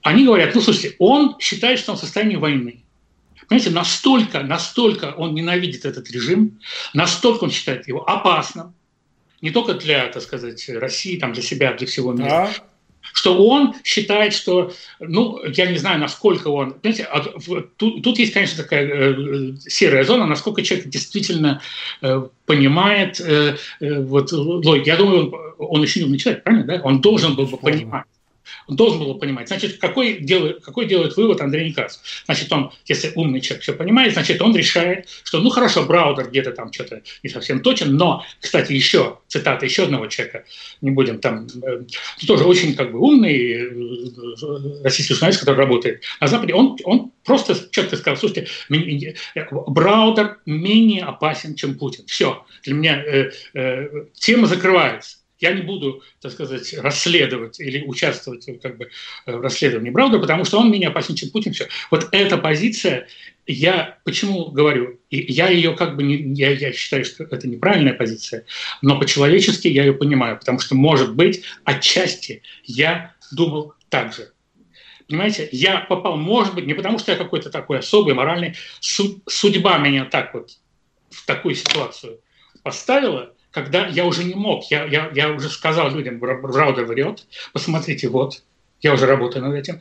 [0.03, 2.85] Они говорят, ну, слушайте, он считает, что он в состоянии войны.
[3.49, 6.61] Понимаете, настолько, настолько он ненавидит этот режим,
[6.95, 8.74] настолько он считает его опасным,
[9.41, 12.51] не только для, так сказать, России, там, для себя, для всего мира, да.
[13.01, 18.32] что он считает, что, ну, я не знаю, насколько он, понимаете, а тут, тут есть,
[18.32, 21.62] конечно, такая э, серая зона, насколько человек действительно
[22.03, 24.86] э, понимает, э, э, вот, логику.
[24.86, 26.80] Я думаю, он, он очень умный человек, правильно, да?
[26.82, 28.05] Он должен был бы понимать
[28.66, 29.48] Он должен был понимать.
[29.48, 32.03] Значит, какой делает, какой делает вывод Андрей Некрасов?
[32.24, 36.53] Значит, он, если умный человек все понимает, значит, он решает, что, ну, хорошо, Браудер где-то
[36.53, 40.44] там что-то не совсем точен, но, кстати, еще цитата еще одного человека,
[40.80, 41.82] не будем там, э,
[42.26, 47.57] тоже очень как бы умный э, российский журналист, который работает на Западе, он, он просто
[47.70, 48.48] четко сказал, слушайте,
[49.68, 52.07] Браудер менее опасен, чем Путин.
[52.07, 58.47] Все, для меня э, э, тема закрывается я не буду, так сказать, расследовать или участвовать
[58.62, 58.91] как бы,
[59.26, 61.53] э, в расследовании Брауда, потому что он опасен, чем Путин.
[61.53, 61.68] Все.
[61.91, 63.09] Вот эта позиция,
[63.47, 68.45] я почему говорю, я ее как бы не, я, я считаю, что это неправильная позиция,
[68.82, 74.30] но по-человечески я ее понимаю, потому что, может быть, отчасти я думал так же.
[75.09, 80.05] Понимаете, я попал, может быть, не потому что я какой-то такой особый, моральный, судьба меня
[80.05, 80.59] так вот
[81.11, 82.20] в такую ситуацию
[82.62, 88.08] поставила, когда я уже не мог, я, я, я уже сказал людям, Браудер врет, посмотрите,
[88.08, 88.42] вот,
[88.80, 89.80] я уже работаю над этим.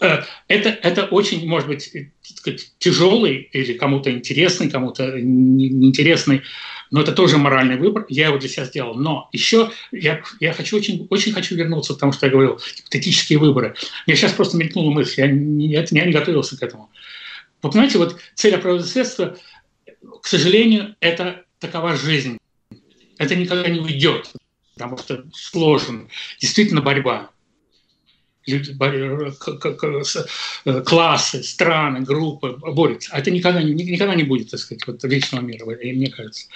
[0.00, 6.42] Э, это, это очень, может быть, сказать, тяжелый или кому-то интересный, кому-то неинтересный,
[6.90, 8.94] но это тоже моральный выбор, я его для себя сделал.
[8.94, 12.60] Но еще я, я хочу очень, очень хочу вернуться к тому, что я говорил,
[12.90, 13.74] этические выборы.
[14.06, 16.90] Мне сейчас просто мелькнула мысль, я не, я не готовился к этому.
[17.62, 19.38] Вы понимаете, вот цель оправдывает средства,
[20.20, 22.38] к сожалению, это такова жизнь
[23.18, 24.32] это никогда не уйдет,
[24.74, 26.08] потому что сложен.
[26.40, 27.30] Действительно борьба.
[28.46, 28.76] Люди,
[30.64, 33.12] э, классы, страны, группы борются.
[33.12, 36.48] А это никогда, никогда не будет, так сказать, вот вечного мира, мне кажется.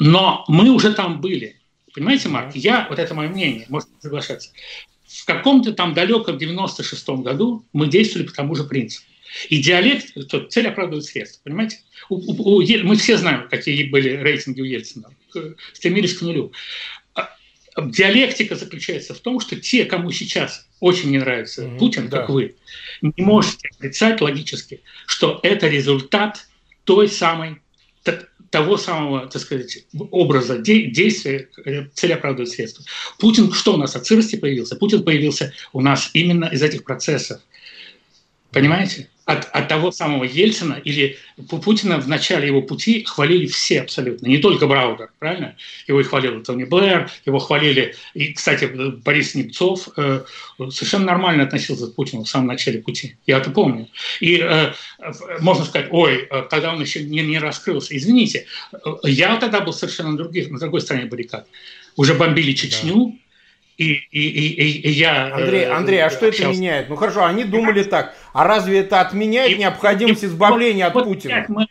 [0.00, 1.60] Но мы уже там были.
[1.92, 2.54] Понимаете, Марк?
[2.54, 4.50] Я, вот это мое мнение, можете соглашаться.
[5.06, 9.06] В каком-то там далеком 96-м году мы действовали по тому же принципу.
[9.48, 11.78] И диалект, то цель оправдывает средства, понимаете?
[12.08, 15.10] У, у, у, мы все знаем, какие были рейтинги у Ельцина,
[15.72, 16.52] стремились к нулю.
[17.14, 17.30] А,
[17.76, 22.18] диалектика заключается в том, что те, кому сейчас очень не нравится mm-hmm, Путин, да.
[22.18, 22.54] как вы,
[23.02, 26.46] не можете отрицать логически, что это результат
[26.84, 27.60] той самой
[28.50, 32.84] того самого, так сказать, образа действия, э, цель оправдывает средства.
[33.18, 34.76] Путин, что у нас от сырости появился?
[34.76, 37.40] Путин появился у нас именно из этих процессов.
[38.52, 39.08] Понимаете?
[39.26, 41.18] От, от того самого Ельцина или
[41.48, 45.56] Путина в начале его пути хвалили все абсолютно, не только Браудер, правильно?
[45.88, 50.22] Его и хвалил Тони Блэр, его хвалили, и, кстати, Борис Немцов э,
[50.70, 53.88] совершенно нормально относился к Путину в самом начале пути, я это помню.
[54.20, 54.72] И э,
[55.40, 57.96] можно сказать, ой, э, тогда он еще не, не раскрылся.
[57.96, 61.48] Извините, э, я тогда был совершенно других, на другой стороне баррикад.
[61.96, 63.25] Уже бомбили Чечню, да
[63.76, 65.34] и, и, и, и я...
[65.34, 66.50] Андрей, э, Андрей, а что общался.
[66.50, 66.88] это меняет?
[66.88, 68.14] Ну хорошо, они думали так.
[68.32, 71.44] А разве это отменяет и, необходимость и, избавления вот, от Путина?
[71.48, 71.66] Мы,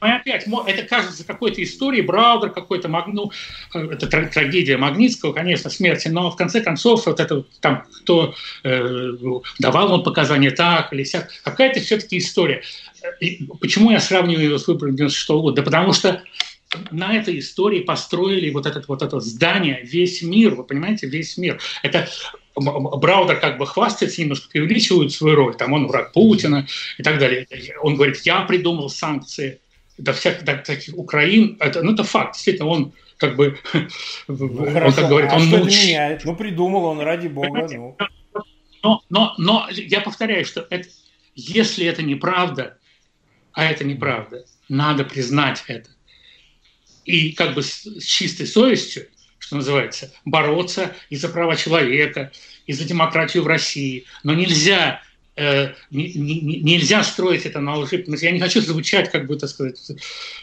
[0.00, 3.32] мы опять, это кажется какой-то историей, Браудер какой-то, ну,
[3.72, 9.12] это трагедия Магнитского, конечно, смерти, но в конце концов вот это там, кто э,
[9.58, 12.62] давал он показания так или сяк, какая-то все-таки история.
[13.18, 15.56] И почему я сравниваю его с выбором 96 -го года?
[15.56, 16.22] Да потому что
[16.90, 21.60] на этой истории построили вот, этот, вот это здание, весь мир, вы понимаете, весь мир.
[21.82, 22.08] Это
[22.54, 26.66] Браудер как бы хвастается, немножко преувеличивает свою роль, там он враг Путина
[26.98, 27.46] и так далее.
[27.80, 29.60] Он говорит, я придумал санкции
[29.98, 31.56] до всех до таких Украин.
[31.60, 33.58] Это, ну, это факт, действительно, он как бы,
[34.28, 34.96] ну, он хорошо.
[34.96, 35.98] как говорит, а он что научил.
[36.24, 37.68] Ну, придумал он, ради бога.
[37.70, 37.96] Ну.
[38.82, 40.88] Но, но, но я повторяю, что это,
[41.34, 42.78] если это неправда,
[43.52, 45.88] а это неправда, надо признать это
[47.04, 52.32] и как бы с чистой совестью, что называется, бороться и за права человека,
[52.66, 54.04] и за демократию в России.
[54.22, 55.02] Но нельзя
[55.36, 58.04] э, не, не, нельзя строить это на лжи.
[58.20, 59.80] Я не хочу звучать, как так сказать,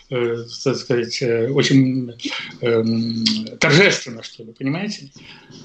[0.10, 2.14] э, так сказать э, очень
[2.62, 2.84] э,
[3.60, 5.12] торжественно, что ли, понимаете?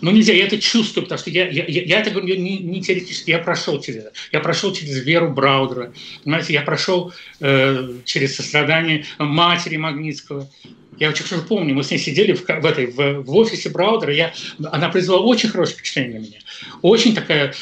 [0.01, 3.31] Но нельзя, я это чувствую, потому что я, я, я это говорю не, не теоретически,
[3.31, 4.13] я прошел через это.
[4.33, 10.51] Я прошел через веру Браудера, понимаете, я прошел э, через сострадание матери Магнитского,
[10.99, 14.13] я очень хорошо помню, мы с ней сидели в, в, этой, в, в офисе Браудера,
[14.13, 14.33] я,
[14.71, 16.39] она произвела очень хорошее впечатление на меня.
[16.83, 17.55] Очень такая...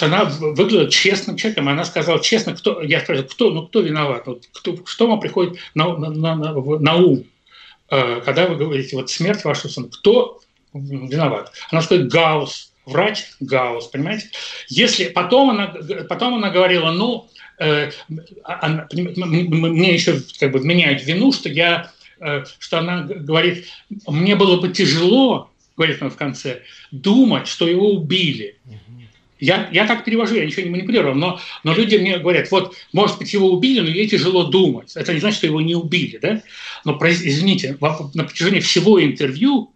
[0.00, 4.44] Она выглядела честным человеком, она сказала честно, кто, я спросил, кто, ну, кто виноват, вот,
[4.52, 7.24] кто, что вам приходит на, на, на, на, ум,
[7.90, 10.40] э, когда вы говорите, вот смерть вашего сына, кто
[10.72, 11.52] виноват?
[11.70, 14.28] Она сказала, Гаусс, врач Гаусс, понимаете?
[14.68, 15.74] Если потом она,
[16.08, 17.28] потом она говорила, ну,
[17.58, 17.90] Э,
[18.42, 23.66] она, мне еще как бы меняют вину, что я, э, что она говорит,
[24.06, 28.58] мне было бы тяжело, говорит она в конце, думать, что его убили.
[29.44, 33.18] Я, я так перевожу, я ничего не манипулирую, но, но люди мне говорят, вот, может
[33.18, 34.96] быть, его убили, но ей тяжело думать.
[34.96, 36.42] Это не значит, что его не убили, да?
[36.86, 39.72] Но, извините, на протяжении всего интервью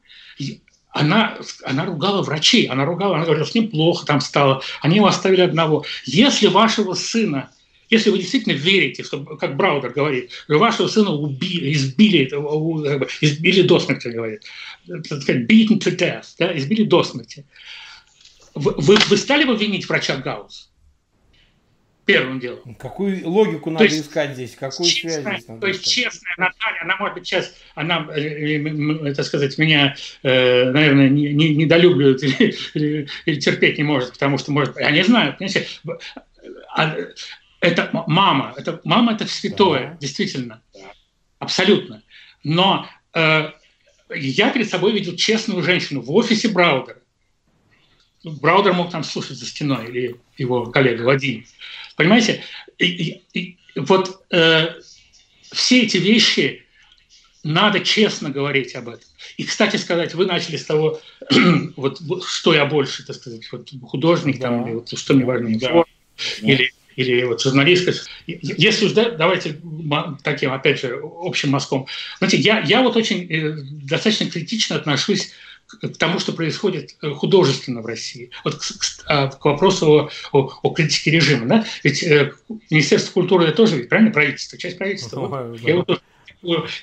[0.91, 5.07] она, она ругала врачей, она ругала, она говорила, с ним плохо там стало, они его
[5.07, 5.85] оставили одного.
[6.07, 7.51] Если вашего сына
[7.91, 12.27] если вы действительно верите, что, как Браудер говорит, что вашего сына убили, избили,
[13.23, 14.43] избили до смерти, говорит,
[14.87, 17.47] beaten to death, да, избили до смерти,
[18.59, 20.71] вы, вы, стали бы винить врача Гаусс?
[22.05, 22.75] Первым делом.
[22.77, 24.57] Какую логику надо есть, искать здесь?
[24.57, 25.93] Какую честная, связь здесь надо То есть искать?
[25.93, 32.57] честная Наталья, она может быть сейчас, она, это сказать, меня, наверное, не, не, недолюбливает или,
[32.73, 35.67] или, или терпеть не может, потому что, может, они знают, понимаете,
[36.75, 36.97] а,
[37.61, 39.97] это мама, это мама это святое, да.
[40.01, 40.63] действительно,
[41.39, 42.03] абсолютно.
[42.45, 43.51] Но э,
[44.15, 46.99] я перед собой видел честную женщину в офисе Браудера.
[48.25, 51.47] Браудер мог там слушать за стеной или его коллега Вадим.
[51.97, 52.43] Понимаете?
[52.79, 54.75] И, и, и вот э,
[55.53, 56.65] все эти вещи
[57.45, 59.05] надо честно говорить об этом.
[59.37, 61.01] И, кстати сказать, вы начали с того,
[61.77, 64.49] вот, что я больше, так сказать, вот, художник да.
[64.49, 65.85] там, или вот, что мне важнее, да.
[66.43, 67.93] или или вот журналистка.
[68.27, 69.61] Если уж, да, давайте
[70.25, 71.87] таким, опять же, общим мазком.
[72.19, 75.31] Знаете, я, я вот очень э, достаточно критично отношусь
[75.69, 78.31] к тому, что происходит э, художественно в России.
[78.45, 81.47] Вот к, к, а, к вопросу о, о, о критике режима.
[81.47, 81.65] Да?
[81.85, 82.33] Ведь э,
[82.71, 85.21] Министерство культуры это тоже, ведь, правильно, правительство, часть правительства.
[85.21, 85.99] Ну, да.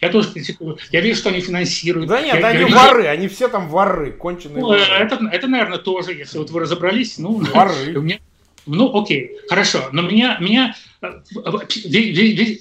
[0.01, 0.77] Я, тоже критикую.
[0.91, 2.09] Я вижу, что они финансируют.
[2.09, 4.81] Да нет, я, они я, воры, они все там воры, конченые ну, воры.
[4.81, 7.97] Это, это, наверное, тоже, если вот вы разобрались, ну, воры.
[7.97, 8.19] у меня,
[8.65, 11.07] ну, окей, хорошо, но меня, меня э,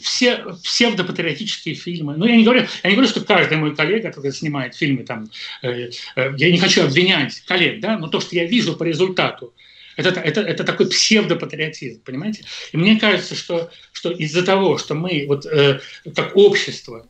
[0.02, 4.32] все псевдопатриотические фильмы, ну, я не говорю, я не говорю, что каждый мой коллега, который
[4.32, 5.30] снимает фильмы, там,
[5.62, 9.54] э, э, я не хочу обвинять коллег, да, но то, что я вижу по результату,
[9.96, 12.44] это, это, это такой псевдопатриотизм, понимаете?
[12.72, 15.80] И мне кажется, что, что из-за того, что мы вот э,
[16.14, 17.06] как общество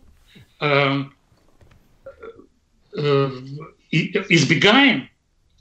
[0.61, 1.05] э,
[2.95, 3.31] э,
[3.91, 5.09] избегаем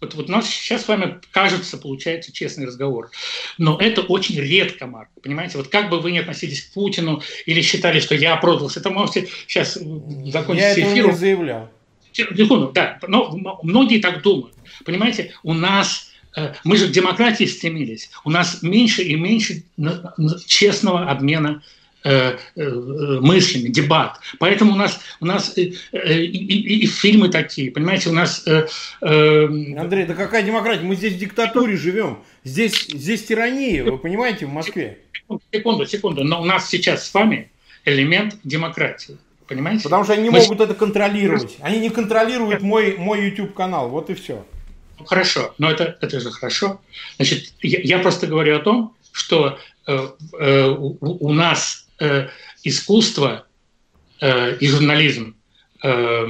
[0.03, 3.09] вот, вот у нас сейчас с вами кажется, получается честный разговор.
[3.57, 5.09] Но это очень редко, Марк.
[5.21, 8.89] Понимаете, вот как бы вы ни относились к Путину или считали, что я продался, это
[8.89, 11.05] можете сейчас закончить я эфир.
[11.05, 11.71] Я не заявлял.
[12.11, 14.55] Секунду, да, но многие так думают.
[14.85, 18.11] Понимаете, у нас э, мы же к демократии стремились.
[18.23, 19.63] У нас меньше и меньше
[20.45, 21.63] честного обмена
[22.05, 22.69] Э, э,
[23.21, 24.19] мыслями, дебат.
[24.37, 28.43] Поэтому у нас, у нас и, и, и, и фильмы такие, понимаете, у нас...
[28.45, 28.67] Э,
[28.99, 29.45] э,
[29.77, 30.83] Андрей, да какая демократия?
[30.83, 32.19] Мы здесь в диктатуре живем.
[32.43, 34.99] Здесь, здесь тирания, вы понимаете, в Москве.
[35.53, 36.25] Секунду, секунду.
[36.25, 37.49] Но у нас сейчас с вами
[37.85, 39.17] элемент демократии.
[39.47, 39.83] Понимаете?
[39.83, 40.39] Потому что они не Мы...
[40.39, 41.55] могут это контролировать.
[41.61, 43.87] Они не контролируют мой, мой YouTube-канал.
[43.87, 44.45] Вот и все.
[44.99, 46.81] Ну, хорошо, но это, это же хорошо.
[47.15, 50.07] Значит, я, я просто говорю о том, что э,
[50.39, 52.29] э, у, у нас э,
[52.63, 53.45] искусство
[54.21, 55.35] э, и журнализм
[55.83, 56.25] э,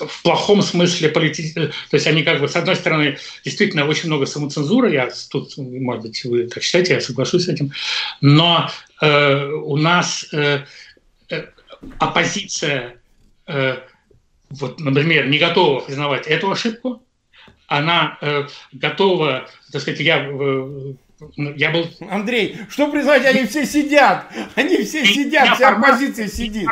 [0.00, 1.52] в плохом смысле полити...
[1.52, 6.02] то есть они как бы с одной стороны действительно очень много самоцензуры, я тут, может
[6.02, 7.72] быть, вы так считаете, я соглашусь с этим,
[8.20, 8.70] но
[9.00, 10.64] э, у нас э,
[11.98, 12.96] оппозиция,
[13.46, 13.78] э,
[14.50, 17.02] вот, например, не готова признавать эту ошибку,
[17.66, 20.94] она э, готова, так сказать, я э,
[21.36, 21.86] я был...
[22.10, 24.26] Андрей, что признать, они все сидят.
[24.54, 26.68] Они все сидят, вся оппозиция сидит.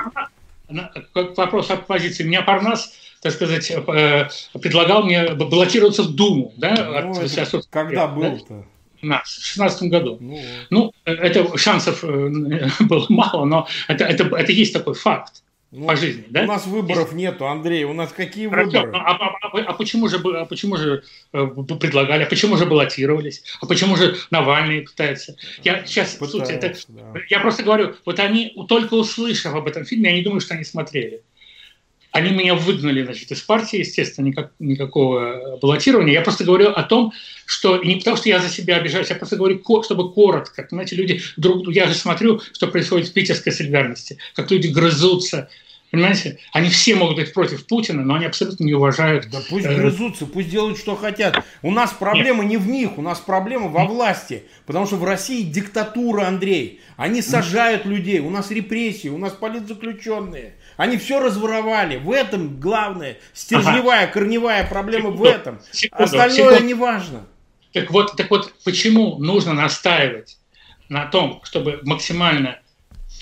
[1.14, 2.24] Вопрос оппозиции.
[2.24, 4.28] Меня Парнас, так сказать, э,
[4.60, 6.52] предлагал мне баллотироваться в Думу.
[6.56, 8.64] Да, ну, от, это когда был-то?
[9.00, 10.18] в 2016 году.
[10.20, 10.40] Ну,
[10.70, 12.30] ну, это шансов э,
[12.80, 15.43] было мало, но это, это, это есть такой факт
[15.76, 16.24] ну, по жизни.
[16.30, 16.44] Да?
[16.44, 17.14] У нас выборов Есть...
[17.14, 17.82] нету, Андрей.
[17.82, 18.92] У нас какие Хорошо, выборы?
[18.94, 21.02] А, а, а, а почему же, а почему же
[21.32, 21.46] э,
[21.80, 22.22] предлагали?
[22.22, 23.42] А почему же баллотировались?
[23.60, 25.36] А почему же Навальный пытается?
[25.64, 27.20] Я сейчас, пытается, суть, это, да.
[27.28, 30.62] я просто говорю, вот они только услышав об этом фильме, я не думаю, что они
[30.62, 31.22] смотрели.
[32.12, 36.12] Они меня выгнали, значит, из партии, естественно, никак, никакого баллотирования.
[36.12, 37.12] Я просто говорю о том,
[37.46, 40.62] что не потому, что я за себя обижаюсь, я просто говорю, чтобы коротко.
[40.62, 45.48] Понимаете, люди друг я же смотрю, что происходит в питерской солидарности, как люди грызутся,
[45.94, 46.38] Понимаете?
[46.52, 49.28] Они все могут быть против Путина, но они абсолютно не уважают.
[49.30, 51.44] Да пусть э, грызутся, пусть делают, что хотят.
[51.62, 52.50] У нас проблема Нет.
[52.50, 54.44] не в них, у нас проблема во власти.
[54.66, 56.80] Потому что в России диктатура, Андрей.
[56.96, 60.54] Они сажают людей, у нас репрессии, у нас политзаключенные.
[60.76, 61.96] Они все разворовали.
[61.96, 64.12] В этом главное, стержневая, ага.
[64.12, 65.60] корневая проблема секунду, в этом.
[65.70, 66.64] Секунду, Остальное секунду.
[66.64, 67.26] не важно.
[67.72, 70.38] Так вот, так вот, почему нужно настаивать
[70.88, 72.58] на том, чтобы максимально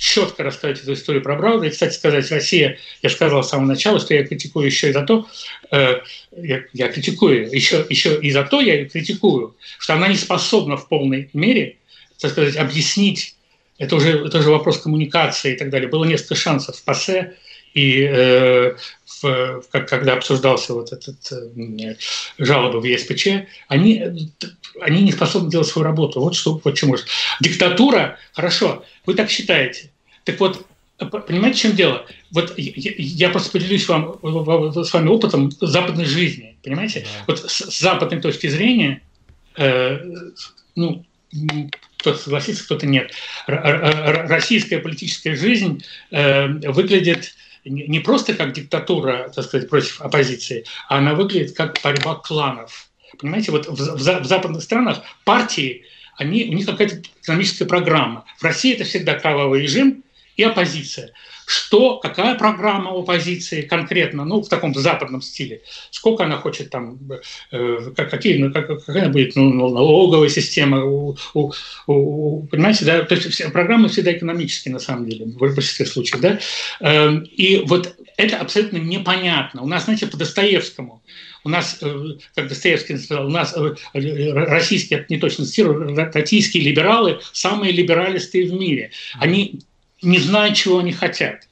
[0.02, 1.66] четко рассказать эту историю про Брауда.
[1.66, 5.02] И, кстати сказать, Россия, я сказал с самого начала, что я критикую еще и за
[5.02, 5.28] то,
[5.70, 6.00] э,
[6.36, 10.76] я, я критикую, еще, еще и за то я ее критикую, что она не способна
[10.76, 11.76] в полной мере,
[12.18, 13.36] так сказать, объяснить,
[13.78, 15.88] это уже, это уже вопрос коммуникации и так далее.
[15.88, 17.36] Было несколько шансов в ПАСЕ,
[17.74, 18.74] и э,
[19.22, 21.96] в, как, когда обсуждался вот этот э,
[22.38, 23.28] жалобы в ЕСПЧ,
[23.68, 24.28] они,
[24.80, 26.20] они не способны делать свою работу.
[26.20, 26.96] Вот что, вот чему.
[27.40, 29.91] Диктатура, хорошо, вы так считаете.
[30.24, 30.66] Так вот,
[30.98, 32.06] понимаете, в чем дело?
[32.30, 37.00] Вот я, я просто поделюсь вам, с вами опытом западной жизни, понимаете?
[37.00, 37.24] Да.
[37.28, 39.02] Вот с, с западной точки зрения,
[39.56, 40.00] э,
[40.76, 41.04] ну,
[41.98, 43.12] кто-то согласится, кто-то нет.
[43.46, 47.34] Российская политическая жизнь э, выглядит
[47.64, 52.88] не просто как диктатура, так сказать, против оппозиции, а она выглядит как борьба кланов.
[53.18, 55.84] Понимаете, вот в, в, в западных странах партии,
[56.16, 58.24] они, у них какая-то экономическая программа.
[58.38, 60.02] В России это всегда кровавый режим
[60.36, 61.12] и оппозиция.
[61.46, 66.98] Что, какая программа оппозиции конкретно, ну, в таком западном стиле, сколько она хочет там,
[67.50, 71.52] э, какие, ну, как, какая будет ну, налоговая система, у, у,
[71.86, 76.20] у, понимаете, да, то есть все, программы всегда экономические на самом деле, в большинстве случаев,
[76.20, 76.38] да,
[76.80, 79.62] э, и вот это абсолютно непонятно.
[79.62, 81.02] У нас, знаете, по Достоевскому,
[81.44, 87.20] у нас, э, как Достоевский сказал, у нас э, российские, не точно цитирую, российские либералы
[87.32, 88.92] самые либералистые в мире.
[89.18, 89.60] Они
[90.02, 91.48] не знают, чего они хотят.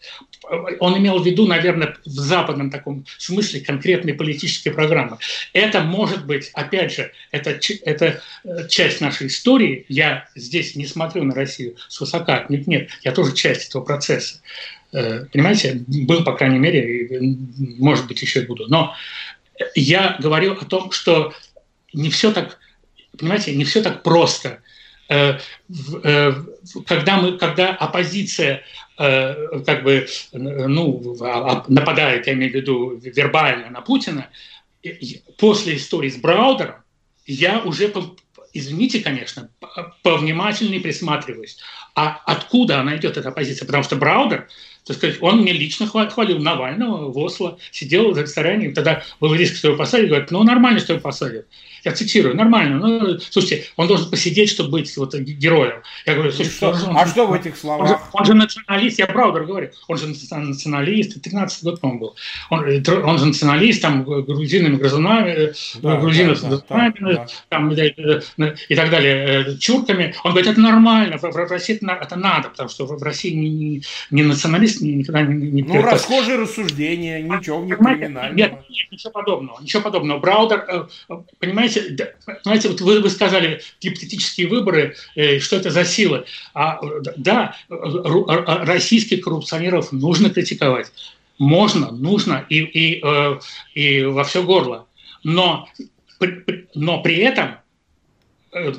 [0.81, 5.18] Он имел в виду, наверное, в западном таком смысле конкретной политической программы.
[5.52, 9.85] Это может быть, опять же, это, это э, часть нашей истории.
[9.89, 12.47] Я здесь не смотрю на Россию с высока.
[12.48, 14.40] Нет, нет, я тоже часть этого процесса.
[14.93, 17.09] Э, понимаете, был, по крайней мере,
[17.78, 18.66] может быть, еще и буду.
[18.68, 18.97] Но
[19.77, 21.32] я говорю о том, что
[21.93, 22.59] не все так,
[23.16, 24.59] понимаете, не все так просто–
[26.87, 28.62] когда, мы, когда оппозиция
[28.97, 34.28] э, как бы, ну, а, а, нападает, я имею в виду вербально на Путина,
[35.37, 36.77] после истории с Браудером
[37.27, 37.93] я уже,
[38.53, 39.51] извините, конечно,
[40.03, 41.59] повнимательнее присматриваюсь.
[41.95, 43.66] А откуда она идет, эта оппозиция?
[43.66, 44.49] Потому что Браудер,
[44.86, 49.57] так сказать, он мне лично хвалил Навального в Осло, сидел в ресторане, тогда был риск,
[49.57, 51.47] что его посадят, говорит, ну нормально, что его посадят.
[51.85, 52.78] Я цитирую, нормально.
[52.78, 55.82] Ну, слушайте, он должен посидеть, чтобы быть вот героем.
[56.05, 57.81] Я говорю, слушай, что, он, а что в этих словах?
[57.81, 62.16] Он же, он же националист, я правда говорю, он же националист, 13 год, по-моему, был.
[62.51, 67.73] Он, э, он же националист, там, грузинами, грызунами, э, да, грузинов да, да, да, там,
[67.73, 67.94] и,
[68.69, 70.15] и так далее, чурками.
[70.24, 73.82] Он говорит, это нормально, в, России это, это надо, потому что в России не, не,
[74.11, 74.24] не
[74.78, 78.34] националист никогда не, не Ну, расхожие рассуждения, ничего не криминального.
[78.34, 80.18] Нет, нет, ничего подобного, ничего подобного.
[80.18, 80.88] Браудер,
[81.38, 86.24] понимаете, понимаете, знаете, вот вы, вы сказали гипотетические выборы, э, что это за силы.
[86.55, 86.80] А,
[87.16, 90.92] да, российских коррупционеров нужно критиковать.
[91.38, 93.38] Можно, нужно и, и, э,
[93.74, 94.86] и во все горло.
[95.24, 95.68] Но,
[96.74, 97.56] но при этом,
[98.52, 98.72] э,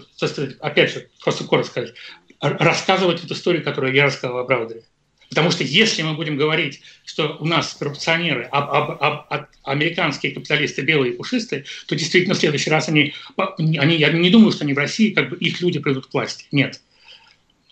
[0.59, 1.93] опять же, просто коротко сказать,
[2.39, 4.84] рассказывать эту историю, которую я рассказал о Браудере.
[5.32, 10.34] Потому что если мы будем говорить, что у нас коррупционеры, а, а, а, а американские
[10.34, 13.14] капиталисты белые и пушистые, то действительно в следующий раз они,
[13.58, 16.48] они, я не думаю, что они в России, как бы их люди придут к власти.
[16.52, 16.82] Нет.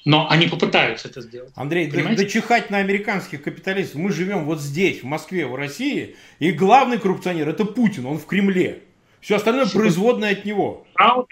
[0.05, 1.51] Но они попытаются это сделать.
[1.55, 2.23] Андрей, Понимаете?
[2.23, 3.95] да, чихать на американских капиталистов.
[3.95, 8.25] Мы живем вот здесь, в Москве, в России, и главный коррупционер это Путин, он в
[8.25, 8.83] Кремле.
[9.19, 10.87] Все остальное производное от него.
[10.93, 11.27] Правда?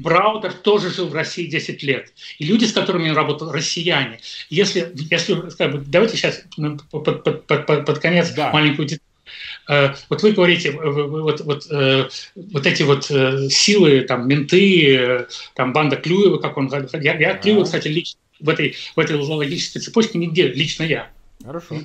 [0.00, 2.12] Браудер тоже жил в России 10 лет.
[2.38, 4.18] И люди, с которыми он работал, россияне.
[4.48, 6.42] Если, если как бы, давайте сейчас
[6.90, 8.50] под, под, под, под конец да.
[8.50, 9.06] маленькую деталь.
[9.68, 15.72] Э, вот вы говорите, вот, вот, э, вот эти вот э, силы, там, менты, там,
[15.72, 16.70] банда Клюева, как он...
[16.94, 21.10] Я, я Клюева, кстати, лично в этой, в этой логической цепочке нигде, лично я.
[21.44, 21.82] Хорошо.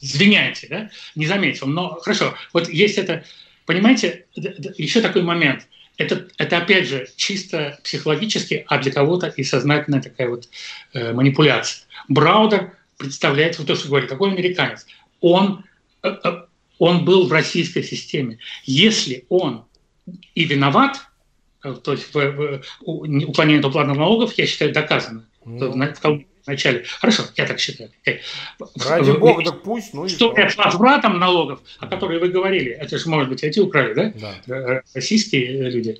[0.00, 0.90] Извиняйте, да?
[1.14, 1.68] Не заметил.
[1.68, 3.24] Но хорошо, вот есть это...
[3.66, 10.02] Понимаете, еще такой момент– это, это опять же чисто психологически, а для кого-то и сознательная
[10.02, 10.48] такая вот
[10.94, 11.84] э, манипуляция.
[12.08, 14.86] Браудер представляет, вот то, что говорит, какой американец.
[15.20, 15.64] Он,
[16.02, 16.42] э, э,
[16.78, 18.38] он был в российской системе.
[18.64, 19.64] Если он
[20.34, 21.00] и виноват,
[21.62, 25.26] э, то есть в, в, в уклонении от уплаты налогов, я считаю, доказано.
[25.44, 25.70] Mm.
[25.70, 26.84] В, вначале.
[27.00, 27.90] Хорошо, я так считаю.
[28.86, 29.94] Ради бога, так пусть.
[29.94, 33.60] Ну, что это с возвратом налогов, о которой вы говорили, это же, может быть, эти
[33.60, 34.12] украли, да?
[34.46, 34.54] да.
[34.54, 35.98] Э, российские люди.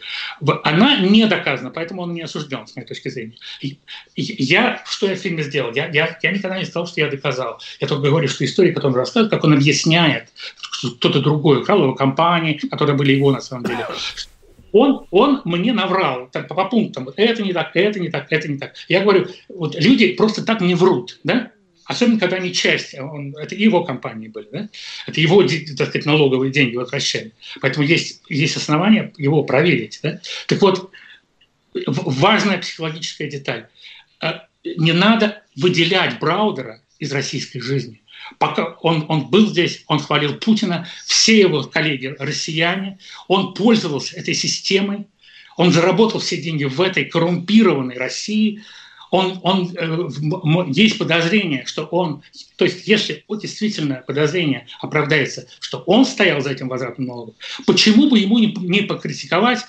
[0.64, 3.36] Она не доказана, поэтому он не осужден, с моей точки зрения.
[4.16, 5.72] Я, что я в фильме сделал?
[5.74, 7.60] Я, я, я никогда не сказал, что я доказал.
[7.80, 10.28] Я только говорю, что история, которую он рассказывает, как он объясняет,
[10.98, 13.86] кто-то другой украл его компании, которые были его на самом деле,
[14.72, 17.08] он, он мне наврал так, по, пунктам.
[17.16, 18.74] Это не так, это не так, это не так.
[18.88, 21.52] Я говорю, вот люди просто так не врут, да?
[21.84, 24.68] Особенно, когда они часть, он, это его компании были, да?
[25.06, 27.32] это его, так сказать, налоговые деньги возвращали.
[27.60, 29.98] Поэтому есть, есть основания его проверить.
[30.02, 30.20] Да?
[30.46, 30.90] Так вот,
[31.74, 33.66] важная психологическая деталь.
[34.20, 38.01] А, не надо выделять Браудера из российской жизни.
[38.38, 42.98] Пока он, он был здесь, он хвалил Путина, все его коллеги россияне,
[43.28, 45.06] он пользовался этой системой,
[45.56, 48.62] он заработал все деньги в этой коррумпированной России,
[49.12, 50.08] он, он, э,
[50.68, 52.22] есть подозрение, что он,
[52.56, 57.34] то есть если действительно подозрение оправдается, что он стоял за этим возвратом налогов,
[57.66, 59.66] почему бы ему не, не покритиковать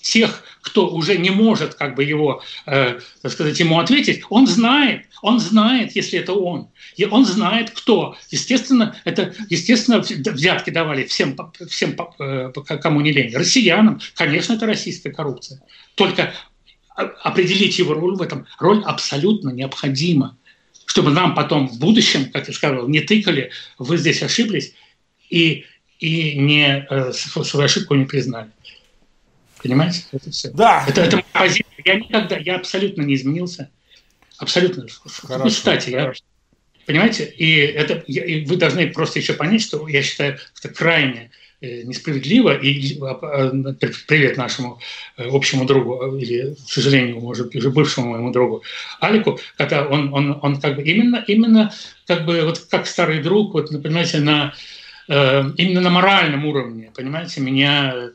[0.00, 4.22] тех, кто уже не может как бы его, э, так сказать, ему ответить?
[4.30, 6.68] Он знает, он знает, если это он.
[6.96, 8.16] И он знает, кто.
[8.30, 11.36] Естественно, это, естественно, взятки давали всем,
[11.68, 12.50] всем э,
[12.80, 13.36] кому не лень.
[13.36, 15.60] Россиянам, конечно, это российская коррупция.
[15.96, 16.32] Только
[16.96, 20.36] определить его роль в этом, роль абсолютно необходима,
[20.86, 24.74] чтобы нам потом в будущем, как я сказал, не тыкали, вы здесь ошиблись,
[25.28, 25.66] и,
[25.98, 28.50] и не, э, свою ошибку не признали.
[29.62, 30.04] Понимаете?
[30.12, 30.50] Это все.
[30.50, 30.84] Да.
[30.86, 31.66] Это, это позиция.
[31.84, 33.70] Я никогда, я абсолютно не изменился.
[34.38, 34.86] Абсолютно.
[35.04, 36.12] Хорошо, ну, кстати, я,
[36.86, 41.30] понимаете, и это, и вы должны просто еще понять, что я считаю, это крайне
[41.84, 42.56] несправедливо.
[42.56, 43.50] И а, а,
[44.06, 44.78] привет нашему
[45.16, 48.62] э, общему другу, или, к сожалению, может, уже бывшему моему другу
[49.00, 51.72] Алику, когда он, он, он как бы именно, именно
[52.06, 54.54] как бы вот как старый друг, вот, понимаете, на,
[55.08, 58.10] э, именно на моральном уровне, понимаете, меня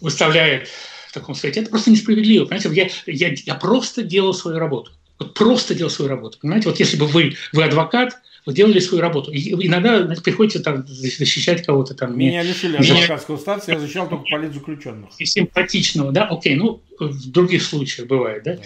[0.00, 0.68] выставляет
[1.08, 1.60] в таком свете.
[1.60, 2.70] Это просто несправедливо, понимаете,
[3.06, 4.92] я, я, я просто делал свою работу.
[5.18, 6.38] Вот просто делал свою работу.
[6.40, 9.30] Понимаете, вот если бы вы, вы адвокат, делали свою работу.
[9.30, 12.16] И иногда знаете, приходится так защищать кого-то там.
[12.18, 15.10] Меня лишили адвокатского статуса, я защищал только политзаключенных.
[15.18, 18.56] И симпатичного, да, окей, ну, в других случаях бывает, да.
[18.56, 18.62] да.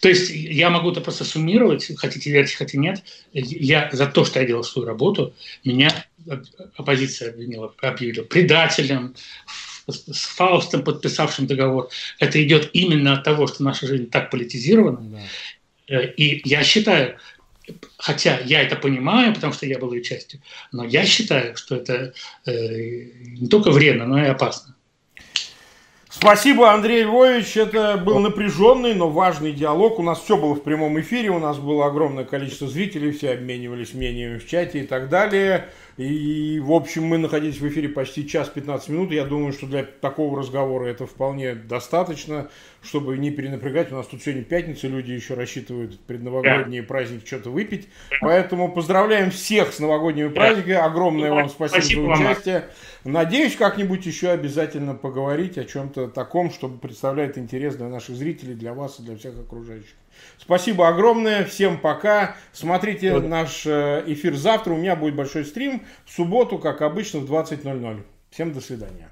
[0.00, 3.04] То есть я могу это просто суммировать, хотите верить, хотите нет.
[3.32, 5.32] Я за то, что я делал свою работу,
[5.62, 6.06] меня
[6.76, 9.14] оппозиция обвинила, объявила предателем,
[9.86, 11.88] с Фаустом, подписавшим договор.
[12.18, 15.00] Это идет именно от того, что наша жизнь так политизирована.
[15.00, 15.20] Да.
[15.88, 17.18] Э, и я считаю,
[17.98, 20.40] хотя я это понимаю, потому что я был ее частью,
[20.72, 22.12] но я считаю, что это
[22.46, 24.74] э, не только вредно, но и опасно.
[26.08, 27.56] Спасибо, Андрей Львович.
[27.56, 29.98] Это был напряженный, но важный диалог.
[29.98, 33.94] У нас все было в прямом эфире, у нас было огромное количество зрителей, все обменивались
[33.94, 35.70] мнениями в чате и так далее.
[35.96, 39.12] И, в общем, мы находились в эфире почти час 15 минут.
[39.12, 42.48] Я думаю, что для такого разговора это вполне достаточно,
[42.82, 43.92] чтобы не перенапрягать.
[43.92, 47.88] У нас тут сегодня пятница, люди еще рассчитывают предновогодние праздники что-то выпить.
[48.20, 50.74] Поэтому поздравляем всех с новогодними праздниками.
[50.74, 52.68] Огромное вам спасибо за участие.
[53.04, 58.72] Надеюсь, как-нибудь еще обязательно поговорить о чем-то таком, чтобы представляет интерес для наших зрителей, для
[58.72, 59.94] вас и для всех окружающих.
[60.38, 62.36] Спасибо огромное, всем пока.
[62.52, 63.26] Смотрите вот.
[63.26, 64.72] наш э, эфир завтра.
[64.72, 68.02] У меня будет большой стрим в субботу, как обычно, в 20.00.
[68.30, 69.11] Всем до свидания.